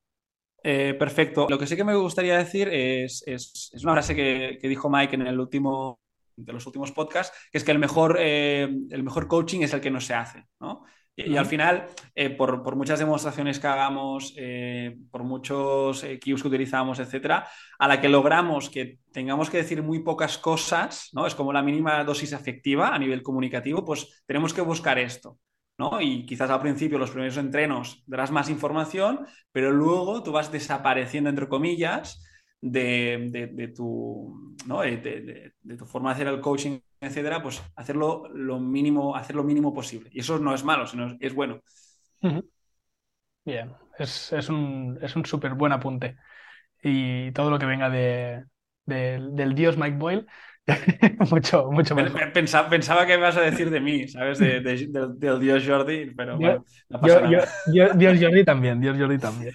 Eh, 0.62 0.94
perfecto. 0.98 1.46
Lo 1.48 1.58
que 1.58 1.66
sí 1.66 1.76
que 1.76 1.84
me 1.84 1.94
gustaría 1.94 2.36
decir 2.38 2.68
es, 2.68 3.22
es, 3.26 3.70
es 3.72 3.82
una 3.84 3.92
frase 3.94 4.14
que, 4.14 4.58
que, 4.60 4.68
dijo 4.68 4.90
Mike 4.90 5.14
en 5.14 5.26
el 5.26 5.40
último 5.40 6.00
de 6.36 6.52
los 6.52 6.66
últimos 6.66 6.92
podcasts, 6.92 7.36
que 7.50 7.58
es 7.58 7.64
que 7.64 7.72
el 7.72 7.78
mejor, 7.78 8.16
eh, 8.18 8.68
el 8.90 9.02
mejor 9.02 9.28
coaching 9.28 9.60
es 9.60 9.72
el 9.72 9.80
que 9.80 9.90
no 9.90 10.00
se 10.00 10.14
hace, 10.14 10.46
¿no? 10.58 10.84
Y, 11.16 11.32
y 11.32 11.36
al 11.36 11.46
final, 11.46 11.86
eh, 12.14 12.30
por, 12.30 12.62
por, 12.62 12.76
muchas 12.76 12.98
demostraciones 12.98 13.58
que 13.58 13.66
hagamos, 13.66 14.34
eh, 14.36 14.96
por 15.10 15.24
muchos 15.24 16.04
eh, 16.04 16.18
cues 16.22 16.42
que 16.42 16.48
utilizamos, 16.48 16.98
etcétera, 16.98 17.46
a 17.78 17.88
la 17.88 18.00
que 18.00 18.08
logramos 18.08 18.70
que 18.70 18.98
tengamos 19.12 19.50
que 19.50 19.58
decir 19.58 19.82
muy 19.82 20.00
pocas 20.00 20.38
cosas, 20.38 21.10
¿no? 21.12 21.26
Es 21.26 21.34
como 21.34 21.52
la 21.52 21.62
mínima 21.62 22.02
dosis 22.04 22.32
afectiva 22.32 22.94
a 22.94 22.98
nivel 22.98 23.22
comunicativo, 23.22 23.84
pues 23.84 24.22
tenemos 24.26 24.54
que 24.54 24.62
buscar 24.62 24.98
esto. 24.98 25.38
¿no? 25.80 25.98
Y 25.98 26.26
quizás 26.26 26.50
al 26.50 26.60
principio, 26.60 26.98
los 26.98 27.10
primeros 27.10 27.38
entrenos, 27.38 28.04
darás 28.06 28.30
más 28.30 28.50
información, 28.50 29.26
pero 29.50 29.70
luego 29.70 30.22
tú 30.22 30.30
vas 30.30 30.52
desapareciendo, 30.52 31.30
entre 31.30 31.48
comillas, 31.48 32.22
de, 32.60 33.48
de, 33.52 33.68
tu, 33.68 34.54
¿no? 34.66 34.82
de, 34.82 35.52
de, 35.62 35.76
tu 35.76 35.86
forma 35.86 36.10
de 36.10 36.14
hacer 36.14 36.28
el 36.28 36.40
coaching, 36.40 36.78
etcétera, 37.00 37.42
pues 37.42 37.62
hacerlo 37.76 38.28
lo 38.32 38.58
mínimo, 38.58 39.16
hacer 39.16 39.36
lo 39.36 39.44
mínimo 39.44 39.72
posible. 39.72 40.10
Y 40.12 40.20
eso 40.20 40.38
no 40.38 40.54
es 40.54 40.64
malo, 40.64 40.86
sino 40.86 41.16
es 41.18 41.34
bueno. 41.34 41.60
Bien, 43.44 43.72
es, 43.98 44.32
es 44.32 44.48
un, 44.48 44.98
es 45.00 45.16
un 45.16 45.24
súper 45.24 45.54
buen 45.54 45.72
apunte. 45.72 46.16
Y 46.82 47.32
todo 47.32 47.50
lo 47.50 47.58
que 47.58 47.66
venga 47.66 47.88
de, 47.90 48.44
del 48.84 49.54
dios 49.54 49.76
Mike 49.76 49.96
Boyle. 49.96 50.26
mucho, 51.30 51.70
mucho 51.70 51.94
mejor. 51.94 52.32
Pensaba, 52.32 52.68
pensaba, 52.68 53.06
que 53.06 53.14
ibas 53.14 53.36
a 53.36 53.40
decir 53.40 53.70
de 53.70 53.80
mí, 53.80 54.08
¿sabes? 54.08 54.38
De, 54.38 54.60
de, 54.60 54.86
de, 54.86 55.08
del 55.14 55.40
Dios 55.40 55.64
Jordi, 55.66 56.12
pero 56.16 56.36
bueno, 56.36 56.64
no 56.88 57.00
pasa 57.00 57.20
yo, 57.22 57.38
nada. 57.38 57.48
Yo, 57.72 57.88
Dios 57.94 58.18
Jordi 58.20 58.44
también, 58.44 58.80
Dios 58.80 58.96
Jordi 58.98 59.18
también. 59.18 59.54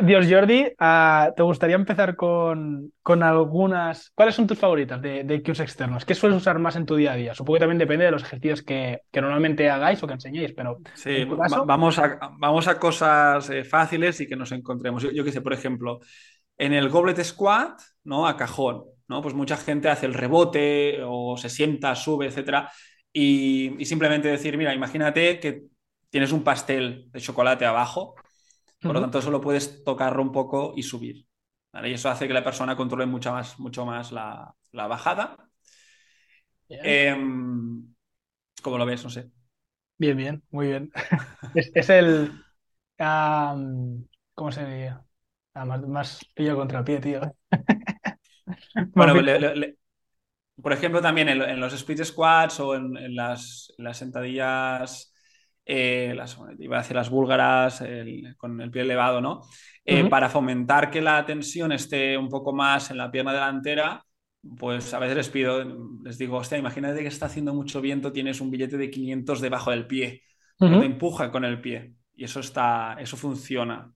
Dios 0.00 0.26
Jordi, 0.28 0.66
uh, 0.80 1.34
¿te 1.34 1.42
gustaría 1.42 1.76
empezar 1.76 2.16
con, 2.16 2.92
con, 3.02 3.22
algunas... 3.22 4.10
¿Cuáles 4.14 4.34
son 4.34 4.46
tus 4.46 4.58
favoritas 4.58 5.00
de, 5.00 5.24
de 5.24 5.42
cues 5.42 5.60
externos? 5.60 6.04
¿Qué 6.04 6.14
sueles 6.14 6.38
usar 6.38 6.58
más 6.58 6.76
en 6.76 6.86
tu 6.86 6.96
día 6.96 7.12
a 7.12 7.16
día? 7.16 7.34
Supongo 7.34 7.56
que 7.56 7.60
también 7.60 7.78
depende 7.78 8.04
de 8.04 8.10
los 8.10 8.22
ejercicios 8.22 8.62
que, 8.62 9.00
que 9.10 9.20
normalmente 9.20 9.68
hagáis 9.70 10.02
o 10.02 10.06
que 10.06 10.14
enseñéis, 10.14 10.52
pero... 10.52 10.78
Sí, 10.94 11.24
vamos, 11.24 11.98
a, 11.98 12.18
vamos 12.38 12.68
a 12.68 12.78
cosas 12.78 13.48
eh, 13.50 13.64
fáciles 13.64 14.20
y 14.20 14.26
que 14.26 14.36
nos 14.36 14.52
encontremos. 14.52 15.02
Yo, 15.02 15.10
yo 15.10 15.24
qué 15.24 15.32
sé, 15.32 15.40
por 15.40 15.52
ejemplo, 15.52 16.00
en 16.60 16.74
el 16.74 16.90
goblet 16.90 17.22
squat, 17.24 17.80
¿no? 18.04 18.26
A 18.26 18.36
cajón, 18.36 18.84
¿no? 19.10 19.20
Pues 19.20 19.34
mucha 19.34 19.56
gente 19.56 19.90
hace 19.90 20.06
el 20.06 20.14
rebote 20.14 21.00
o 21.04 21.36
se 21.36 21.50
sienta, 21.50 21.96
sube, 21.96 22.26
etcétera. 22.26 22.70
Y, 23.12 23.74
y 23.82 23.84
simplemente 23.84 24.28
decir, 24.28 24.56
mira, 24.56 24.72
imagínate 24.72 25.40
que 25.40 25.64
tienes 26.10 26.30
un 26.30 26.44
pastel 26.44 27.10
de 27.10 27.20
chocolate 27.20 27.66
abajo, 27.66 28.14
por 28.80 28.94
lo 28.94 29.00
tanto 29.00 29.20
solo 29.20 29.40
puedes 29.40 29.82
tocarlo 29.82 30.22
un 30.22 30.30
poco 30.30 30.74
y 30.76 30.84
subir. 30.84 31.26
¿vale? 31.72 31.90
Y 31.90 31.94
eso 31.94 32.08
hace 32.08 32.28
que 32.28 32.34
la 32.34 32.44
persona 32.44 32.76
controle 32.76 33.04
mucho 33.04 33.32
más, 33.32 33.58
mucho 33.58 33.84
más 33.84 34.12
la, 34.12 34.54
la 34.70 34.86
bajada. 34.86 35.36
Eh, 36.68 37.16
¿Cómo 38.62 38.78
lo 38.78 38.86
ves? 38.86 39.02
No 39.02 39.10
sé. 39.10 39.28
Bien, 39.98 40.16
bien, 40.16 40.42
muy 40.52 40.68
bien. 40.68 40.92
es, 41.56 41.72
es, 41.74 41.90
el... 41.90 42.30
Um, 43.00 44.06
¿Cómo 44.34 44.52
se 44.52 44.64
diría? 44.64 45.04
Ah, 45.52 45.64
más, 45.64 45.82
más 45.82 46.24
pillo 46.32 46.54
contra 46.54 46.84
pie, 46.84 47.00
tío. 47.00 47.20
bueno, 48.94 49.14
le, 49.20 49.38
le, 49.56 49.76
por 50.60 50.72
ejemplo, 50.72 51.00
también 51.00 51.28
en, 51.28 51.42
en, 51.42 51.60
los 51.60 51.72
split 51.72 52.04
squats 52.04 52.60
o 52.60 52.74
en, 52.74 52.96
en 52.96 53.14
las, 53.14 53.72
las, 53.78 53.96
sentadillas, 53.96 55.12
eh, 55.64 56.12
las, 56.16 56.38
iba 56.58 56.76
a 56.76 56.80
decir 56.82 56.96
las 56.96 57.10
búlgaras, 57.10 57.80
el, 57.80 58.36
con 58.36 58.60
el 58.60 58.70
pie 58.70 58.82
elevado, 58.82 59.20
¿no? 59.20 59.42
Eh, 59.84 60.02
uh 60.02 60.06
-huh. 60.06 60.10
Para 60.10 60.28
fomentar 60.28 60.90
que 60.90 61.00
la 61.00 61.24
tensión 61.24 61.72
esté 61.72 62.16
un 62.16 62.28
poco 62.28 62.52
más 62.52 62.90
en 62.90 62.98
la 62.98 63.10
pierna 63.10 63.32
delantera, 63.32 64.04
pues 64.58 64.94
a 64.94 64.98
veces 64.98 65.16
les 65.16 65.28
pido, 65.28 65.64
les 66.02 66.18
digo, 66.18 66.36
hostia, 66.36 66.58
imagínate 66.58 67.00
que 67.00 67.08
está 67.08 67.26
haciendo 67.26 67.54
mucho 67.54 67.80
viento, 67.80 68.12
tienes 68.12 68.40
un 68.40 68.50
billete 68.50 68.76
de 68.76 68.90
500 68.90 69.40
debajo 69.40 69.70
del 69.70 69.86
pie, 69.86 70.22
uh 70.60 70.66
-huh. 70.66 70.80
te 70.80 70.86
empuja 70.86 71.30
con 71.30 71.44
el 71.44 71.60
pie 71.60 71.94
y 72.14 72.24
eso 72.24 72.40
está, 72.40 72.96
eso 72.98 73.16
funciona. 73.16 73.92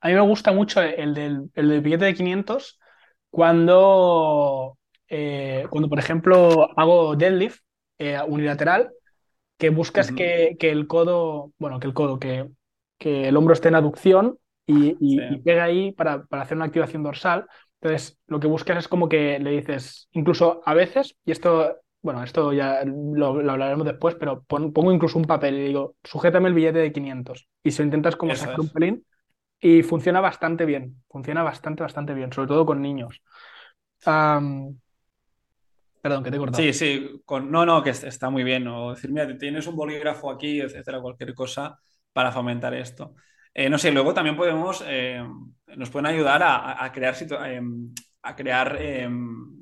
A 0.00 0.08
mí 0.08 0.14
me 0.14 0.20
gusta 0.20 0.52
mucho 0.52 0.82
el 0.82 1.14
del, 1.14 1.50
el 1.54 1.68
del 1.68 1.80
billete 1.80 2.06
de 2.06 2.14
500 2.14 2.77
cuando, 3.30 4.78
eh, 5.08 5.66
cuando 5.70 5.88
por 5.88 5.98
ejemplo, 5.98 6.70
hago 6.78 7.16
deadlift 7.16 7.60
eh, 7.98 8.18
unilateral, 8.26 8.90
que 9.58 9.70
buscas 9.70 10.10
uh 10.10 10.14
-huh. 10.14 10.16
que, 10.16 10.56
que, 10.58 10.70
el 10.70 10.86
codo, 10.86 11.52
bueno, 11.58 11.80
que 11.80 11.86
el 11.86 11.94
codo, 11.94 12.18
que, 12.18 12.48
que 12.98 13.28
el 13.28 13.36
hombro 13.36 13.54
esté 13.54 13.68
en 13.68 13.74
aducción 13.74 14.38
y, 14.66 14.96
y, 15.00 15.18
sí. 15.18 15.24
y 15.30 15.38
pega 15.38 15.64
ahí 15.64 15.92
para, 15.92 16.24
para, 16.26 16.42
hacer 16.42 16.56
una 16.56 16.66
activación 16.66 17.02
dorsal. 17.02 17.46
Entonces, 17.80 18.18
lo 18.26 18.40
que 18.40 18.46
buscas 18.46 18.78
es 18.78 18.88
como 18.88 19.08
que 19.08 19.38
le 19.38 19.50
dices, 19.50 20.08
incluso 20.12 20.62
a 20.64 20.74
veces, 20.74 21.16
y 21.24 21.32
esto, 21.32 21.76
bueno, 22.02 22.22
esto 22.22 22.52
ya 22.52 22.84
lo, 22.84 23.40
lo 23.42 23.52
hablaremos 23.52 23.86
después, 23.86 24.14
pero 24.16 24.42
pon, 24.44 24.72
pongo 24.72 24.92
incluso 24.92 25.18
un 25.18 25.24
papel 25.24 25.58
y 25.58 25.68
digo, 25.68 25.94
sujétame 26.04 26.48
el 26.48 26.54
billete 26.54 26.78
de 26.78 26.92
500. 26.92 27.48
Y 27.62 27.70
si 27.70 27.78
lo 27.82 27.84
intentas 27.86 28.16
como 28.16 28.32
Eso 28.32 28.42
sacar 28.42 28.58
es. 28.60 28.64
un 28.64 28.70
pelín, 28.70 29.04
y 29.60 29.82
funciona 29.82 30.20
bastante 30.20 30.64
bien, 30.64 31.02
funciona 31.08 31.42
bastante, 31.42 31.82
bastante 31.82 32.14
bien, 32.14 32.32
sobre 32.32 32.48
todo 32.48 32.64
con 32.64 32.80
niños. 32.80 33.22
Perdón, 36.00 36.22
que 36.22 36.30
te 36.30 36.36
he 36.36 36.38
cortado. 36.38 36.62
Sí, 36.62 36.72
sí, 36.72 37.22
con, 37.24 37.50
no, 37.50 37.66
no, 37.66 37.82
que 37.82 37.90
está 37.90 38.30
muy 38.30 38.44
bien. 38.44 38.66
O 38.68 38.94
decir, 38.94 39.10
mira, 39.10 39.36
tienes 39.36 39.66
un 39.66 39.76
bolígrafo 39.76 40.30
aquí, 40.30 40.60
etcétera, 40.60 41.00
cualquier 41.00 41.34
cosa 41.34 41.78
para 42.12 42.30
fomentar 42.30 42.72
esto. 42.74 43.14
Eh, 43.52 43.68
no 43.68 43.78
sé, 43.78 43.90
luego 43.90 44.14
también 44.14 44.36
podemos, 44.36 44.84
eh, 44.86 45.22
nos 45.76 45.90
pueden 45.90 46.06
ayudar 46.06 46.42
a, 46.44 46.90
crear, 46.92 47.16
a 48.22 48.36
crear 48.36 48.76
em, 48.80 49.57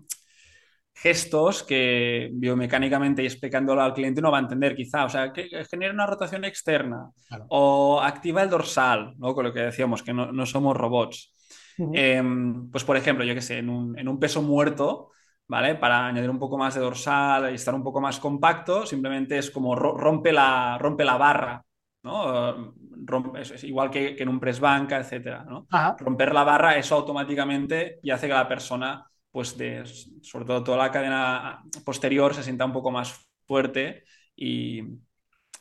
gestos 0.97 1.63
que 1.63 2.31
biomecánicamente 2.33 3.23
y 3.23 3.27
explicándolo 3.27 3.83
al 3.83 3.93
cliente 3.93 4.23
no 4.23 4.31
va 4.31 4.39
a 4.39 4.41
entender 4.41 4.75
quizá. 4.75 5.05
O 5.05 5.11
sea, 5.11 5.31
que 5.31 5.49
genera 5.71 5.93
una 5.93 6.07
rotación 6.07 6.45
externa 6.45 7.11
claro. 7.29 7.45
o 7.51 8.01
activa 8.01 8.43
el 8.43 8.49
dorsal, 8.49 9.13
¿no? 9.19 9.35
Con 9.35 9.45
lo 9.45 9.53
que 9.53 9.61
decíamos, 9.61 10.03
que 10.03 10.15
no, 10.15 10.33
no 10.33 10.47
somos 10.47 10.75
robots. 10.75 11.35
Uh 11.79 11.91
-huh. 11.91 11.93
eh, 11.95 12.69
pues 12.73 12.85
por 12.85 12.97
ejemplo, 12.97 13.27
yo 13.27 13.35
que 13.35 13.43
sé, 13.43 13.59
en 13.59 13.69
un, 13.69 13.99
en 13.99 14.09
un, 14.09 14.19
peso 14.19 14.41
muerto, 14.41 15.11
¿vale? 15.47 15.75
Para 15.75 16.07
añadir 16.07 16.31
un 16.31 16.39
poco 16.39 16.57
más 16.57 16.75
de 16.75 16.81
dorsal 16.81 17.53
y 17.53 17.57
estar 17.57 17.75
un 17.75 17.83
poco 17.83 18.01
más 18.01 18.19
compacto, 18.19 18.87
simplemente 18.87 19.37
es 19.37 19.51
como 19.51 19.75
rompe 19.75 20.33
la, 20.33 20.79
rompe 20.79 21.05
la 21.05 21.19
barra, 21.19 21.63
¿no? 22.05 22.73
Rompe, 23.05 23.43
es, 23.43 23.63
igual 23.65 23.91
que, 23.91 24.17
que, 24.17 24.23
en 24.23 24.31
un 24.31 24.41
press 24.41 24.61
banca, 24.61 24.97
etcétera, 24.97 25.45
¿no? 25.45 25.67
Romper 25.99 26.33
la 26.33 26.45
barra, 26.45 26.79
eso 26.79 26.95
automáticamente 26.95 27.99
y 28.03 28.11
hace 28.11 28.29
que 28.29 28.33
la 28.33 28.49
persona 28.49 29.07
pues 29.37 29.59
de, 29.59 29.85
sobre 30.23 30.47
todo 30.47 30.65
toda 30.65 30.79
la 30.79 30.91
cadena 30.91 31.63
posterior 31.85 32.35
se 32.35 32.43
sienta 32.43 32.65
un 32.65 32.73
poco 32.73 32.91
más 32.91 33.29
fuerte 33.47 34.05
y, 34.35 34.81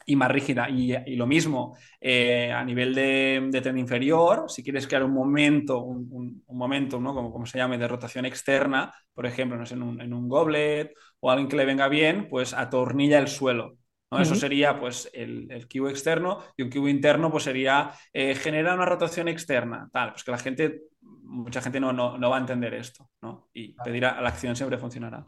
y 0.05 0.15
más 0.15 0.32
rígida. 0.32 0.70
Y, 0.70 0.96
y 0.96 1.17
lo 1.17 1.27
mismo, 1.27 1.75
eh, 2.00 2.53
a 2.53 2.63
nivel 2.63 2.96
de, 2.96 3.50
de, 3.51 3.60
tren 3.60 3.77
inferior, 3.77 4.46
si 4.48 4.63
quieres 4.63 4.88
crear 4.88 5.03
un 5.03 5.12
momento, 5.13 5.82
un, 5.82 6.08
un, 6.10 6.41
un 6.46 6.58
momento, 6.58 7.01
¿no? 7.01 7.13
como, 7.13 7.34
como, 7.34 7.46
se 7.46 7.58
llame, 7.58 7.77
de 7.77 7.89
rotación 7.89 8.25
externa, 8.25 8.94
por 9.13 9.25
ejemplo, 9.25 9.58
no 9.58 9.65
sé, 9.65 9.74
en, 9.74 9.84
un, 9.84 10.00
en 10.00 10.13
un 10.13 10.29
goblet 10.29 10.94
o 11.20 11.29
alguien 11.29 11.50
que 11.50 11.58
le 11.58 11.65
venga 11.65 11.89
bien, 11.89 12.29
pues 12.29 12.53
atornilla 12.53 13.20
el 13.20 13.27
suelo. 13.27 13.77
¿no? 14.10 14.17
Uh 14.17 14.22
-huh. 14.22 14.24
Eso 14.24 14.36
sería 14.36 14.79
pues 14.79 15.10
el, 15.13 15.51
el 15.51 15.67
Q 15.67 15.89
externo 15.89 16.39
y 16.55 16.63
un 16.63 16.70
Q 16.70 16.88
interno 16.88 17.29
pues 17.29 17.44
sería 17.44 17.91
eh, 18.13 18.36
generar 18.36 18.75
una 18.77 18.86
rotación 18.86 19.27
externa, 19.27 19.89
tal, 19.91 20.12
pues 20.13 20.24
que 20.24 20.32
la 20.32 20.38
gente 20.38 20.82
mucha 21.05 21.62
gente 21.62 21.79
no, 21.79 21.93
no, 21.93 22.17
no 22.17 22.29
va 22.29 22.38
a 22.38 22.39
entender 22.39 22.74
esto, 22.74 23.09
¿no? 23.21 23.50
Y 23.53 23.74
pedir 23.83 24.05
a 24.05 24.21
la 24.21 24.29
acción 24.29 24.55
siempre 24.55 24.77
funcionará. 24.77 25.25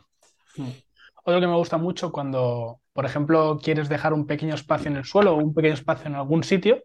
Hmm. 0.55 0.69
Otro 1.24 1.41
que 1.41 1.48
me 1.48 1.55
gusta 1.55 1.77
mucho 1.77 2.12
cuando, 2.12 2.79
por 2.93 3.05
ejemplo, 3.05 3.60
quieres 3.62 3.89
dejar 3.89 4.13
un 4.13 4.25
pequeño 4.25 4.55
espacio 4.55 4.89
en 4.89 4.98
el 4.98 5.03
suelo 5.03 5.34
o 5.34 5.38
un 5.38 5.53
pequeño 5.53 5.74
espacio 5.74 6.07
en 6.07 6.15
algún 6.15 6.43
sitio, 6.43 6.84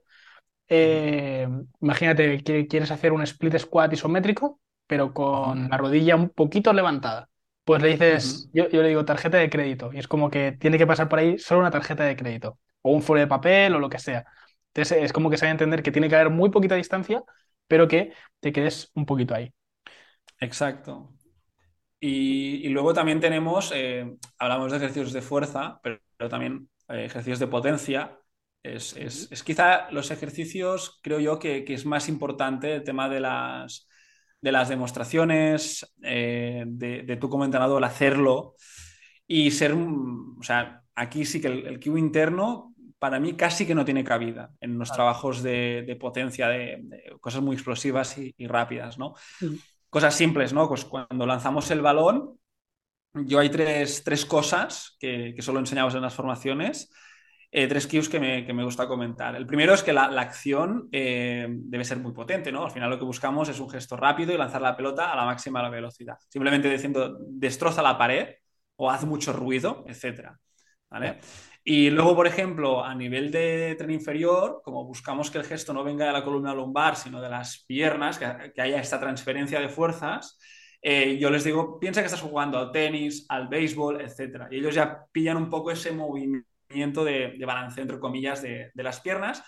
eh, 0.68 1.46
imagínate 1.80 2.42
que 2.42 2.66
quieres 2.66 2.90
hacer 2.90 3.12
un 3.12 3.22
split 3.22 3.58
squat 3.58 3.92
isométrico, 3.92 4.60
pero 4.86 5.14
con 5.14 5.68
la 5.68 5.76
rodilla 5.76 6.16
un 6.16 6.30
poquito 6.30 6.72
levantada. 6.72 7.28
Pues 7.64 7.80
le 7.82 7.90
dices, 7.90 8.48
uh 8.48 8.48
-huh. 8.48 8.50
yo, 8.54 8.68
yo, 8.70 8.82
le 8.82 8.88
digo 8.88 9.04
tarjeta 9.04 9.38
de 9.38 9.48
crédito, 9.48 9.92
y 9.92 9.98
es 9.98 10.08
como 10.08 10.28
que 10.30 10.52
tiene 10.52 10.78
que 10.78 10.86
pasar 10.86 11.08
por 11.08 11.20
ahí 11.20 11.38
solo 11.38 11.60
una 11.60 11.70
tarjeta 11.70 12.04
de 12.04 12.16
crédito, 12.16 12.58
o 12.82 12.90
un 12.92 13.02
folio 13.02 13.22
de 13.22 13.28
papel, 13.28 13.74
o 13.76 13.78
lo 13.78 13.88
que 13.88 13.98
sea. 14.00 14.24
Entonces 14.74 15.04
es 15.04 15.12
como 15.12 15.30
que 15.30 15.36
se 15.36 15.46
va 15.46 15.50
a 15.50 15.52
entender 15.52 15.82
que 15.82 15.92
tiene 15.92 16.08
que 16.08 16.16
haber 16.16 16.30
muy 16.30 16.50
poquita 16.50 16.74
distancia 16.74 17.22
pero 17.72 17.88
que 17.88 18.12
te 18.38 18.52
quedes 18.52 18.90
un 18.94 19.06
poquito 19.06 19.34
ahí. 19.34 19.50
Exacto. 20.40 21.14
Y, 21.98 22.66
y 22.66 22.68
luego 22.68 22.92
también 22.92 23.18
tenemos, 23.18 23.72
eh, 23.74 24.14
hablamos 24.38 24.70
de 24.70 24.76
ejercicios 24.76 25.14
de 25.14 25.22
fuerza, 25.22 25.80
pero, 25.82 25.98
pero 26.18 26.28
también 26.28 26.68
eh, 26.90 27.06
ejercicios 27.06 27.38
de 27.38 27.46
potencia. 27.46 28.18
Es, 28.62 28.94
es, 28.94 29.32
es, 29.32 29.42
quizá 29.42 29.90
los 29.90 30.10
ejercicios, 30.10 31.00
creo 31.02 31.18
yo, 31.18 31.38
que, 31.38 31.64
que, 31.64 31.72
es 31.72 31.86
más 31.86 32.10
importante 32.10 32.74
el 32.74 32.84
tema 32.84 33.08
de 33.08 33.20
las, 33.20 33.88
de 34.42 34.52
las 34.52 34.68
demostraciones, 34.68 35.94
eh, 36.02 36.64
de, 36.66 37.04
de 37.04 37.16
tú 37.16 37.30
como 37.30 37.46
entrenador 37.46 37.82
hacerlo 37.86 38.54
y 39.26 39.50
ser, 39.50 39.72
o 39.72 40.42
sea, 40.42 40.82
aquí 40.94 41.24
sí 41.24 41.40
que 41.40 41.48
el, 41.48 41.66
el 41.66 41.80
Q 41.80 41.96
interno 41.96 42.71
para 43.02 43.18
mí 43.18 43.34
casi 43.34 43.66
que 43.66 43.74
no 43.74 43.84
tiene 43.84 44.04
cabida 44.04 44.52
en 44.60 44.78
los 44.78 44.90
claro. 44.90 44.98
trabajos 44.98 45.42
de, 45.42 45.82
de 45.84 45.96
potencia, 45.96 46.46
de, 46.46 46.78
de, 46.84 47.16
cosas 47.18 47.42
muy 47.42 47.56
explosivas 47.56 48.16
y, 48.16 48.32
y 48.38 48.46
rápidas, 48.46 48.96
¿no? 48.96 49.14
Mm. 49.40 49.56
Cosas 49.90 50.14
simples, 50.14 50.52
¿no? 50.52 50.68
Pues 50.68 50.84
cuando 50.84 51.26
lanzamos 51.26 51.68
el 51.72 51.80
balón, 51.82 52.38
yo 53.12 53.40
hay 53.40 53.50
tres, 53.50 54.04
tres 54.04 54.24
cosas 54.24 54.96
que, 55.00 55.32
que, 55.34 55.42
solo 55.42 55.58
enseñamos 55.58 55.96
en 55.96 56.02
las 56.02 56.14
formaciones, 56.14 56.92
eh, 57.50 57.66
tres 57.66 57.88
cues 57.88 58.08
que 58.08 58.20
me, 58.20 58.46
que 58.46 58.52
me, 58.52 58.62
gusta 58.62 58.86
comentar. 58.86 59.34
El 59.34 59.46
primero 59.46 59.74
es 59.74 59.82
que 59.82 59.92
la, 59.92 60.08
la 60.08 60.22
acción 60.22 60.88
eh, 60.92 61.48
debe 61.50 61.84
ser 61.84 61.98
muy 61.98 62.12
potente, 62.12 62.52
¿no? 62.52 62.66
Al 62.66 62.70
final 62.70 62.88
lo 62.88 63.00
que 63.00 63.04
buscamos 63.04 63.48
es 63.48 63.58
un 63.58 63.68
gesto 63.68 63.96
rápido 63.96 64.32
y 64.32 64.38
lanzar 64.38 64.62
la 64.62 64.76
pelota 64.76 65.12
a 65.12 65.16
la 65.16 65.24
máxima 65.24 65.68
velocidad. 65.68 66.18
Simplemente 66.28 66.70
diciendo, 66.70 67.18
destroza 67.18 67.82
la 67.82 67.98
pared 67.98 68.28
o 68.76 68.88
haz 68.88 69.04
mucho 69.04 69.32
ruido, 69.32 69.84
etcétera. 69.88 70.38
¿Vale? 70.88 71.18
Y 71.64 71.90
luego, 71.90 72.16
por 72.16 72.26
ejemplo, 72.26 72.84
a 72.84 72.94
nivel 72.94 73.30
de 73.30 73.76
tren 73.78 73.92
inferior, 73.92 74.60
como 74.64 74.84
buscamos 74.84 75.30
que 75.30 75.38
el 75.38 75.44
gesto 75.44 75.72
no 75.72 75.84
venga 75.84 76.06
de 76.06 76.12
la 76.12 76.24
columna 76.24 76.54
lumbar, 76.54 76.96
sino 76.96 77.20
de 77.20 77.28
las 77.30 77.64
piernas, 77.66 78.18
que, 78.18 78.60
haya 78.60 78.80
esta 78.80 78.98
transferencia 78.98 79.60
de 79.60 79.68
fuerzas, 79.68 80.38
eh, 80.82 81.18
yo 81.20 81.30
les 81.30 81.44
digo, 81.44 81.78
piensa 81.78 82.00
que 82.00 82.06
estás 82.06 82.20
jugando 82.20 82.58
al 82.58 82.72
tenis, 82.72 83.26
al 83.28 83.46
béisbol, 83.46 84.00
etc. 84.00 84.48
Y 84.50 84.58
ellos 84.58 84.74
ya 84.74 85.06
pillan 85.12 85.36
un 85.36 85.48
poco 85.48 85.70
ese 85.70 85.92
movimiento 85.92 87.04
de, 87.04 87.34
de 87.38 87.46
balanceo, 87.46 87.82
entre 87.82 88.00
comillas, 88.00 88.42
de, 88.42 88.72
de, 88.74 88.82
las 88.82 89.00
piernas. 89.00 89.44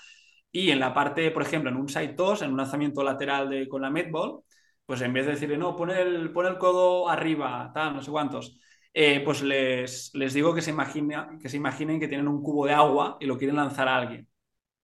Y 0.53 0.71
en 0.71 0.79
la 0.79 0.95
parte, 0.95 1.33
por 1.33 1.43
ejemplo, 1.43 1.71
en 1.71 1.77
un 1.77 1.89
side 1.89 2.15
toss, 2.15 2.43
en 2.43 2.53
un 2.53 2.57
lanzamiento 2.59 3.03
lateral 3.03 3.51
de, 3.51 3.69
con 3.69 3.83
la 3.83 3.91
medball, 3.91 4.43
pues 4.87 5.01
en 5.01 5.13
vez 5.13 5.27
de 5.27 5.33
decirle, 5.33 5.57
no, 5.59 5.75
pon 5.77 5.91
el, 5.91 6.33
pon 6.33 6.47
el 6.47 6.59
codo 6.59 7.09
arriba, 7.09 7.73
tal, 7.75 7.95
no 7.95 8.03
sé 8.03 8.11
cuántos, 8.11 8.59
eh, 8.95 9.21
pues 9.25 9.43
les, 9.43 10.15
les 10.15 10.33
digo 10.33 10.55
que 10.55 10.63
se, 10.63 10.71
imagina, 10.71 11.37
que 11.43 11.49
se 11.49 11.57
imaginen 11.57 11.99
que 11.99 12.07
tienen 12.07 12.29
un 12.29 12.43
cubo 12.43 12.67
de 12.67 12.73
agua 12.73 13.17
y 13.21 13.27
lo 13.27 13.37
quieren 13.37 13.57
lanzar 13.57 13.89
a 13.89 13.97
alguien. 13.97 14.29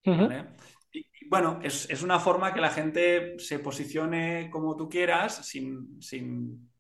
¿vale? 0.05 0.47
y, 0.93 1.07
bueno, 1.29 1.61
es, 1.63 1.89
es, 1.89 2.03
una 2.03 2.19
forma 2.19 2.53
que 2.53 2.61
la 2.61 2.71
gente 2.71 3.39
se 3.39 3.61
posicione 3.61 4.51
como 4.51 4.77
tú 4.77 4.89
quieras 4.89 5.47
sin, 5.47 6.03
sin, 6.03 6.71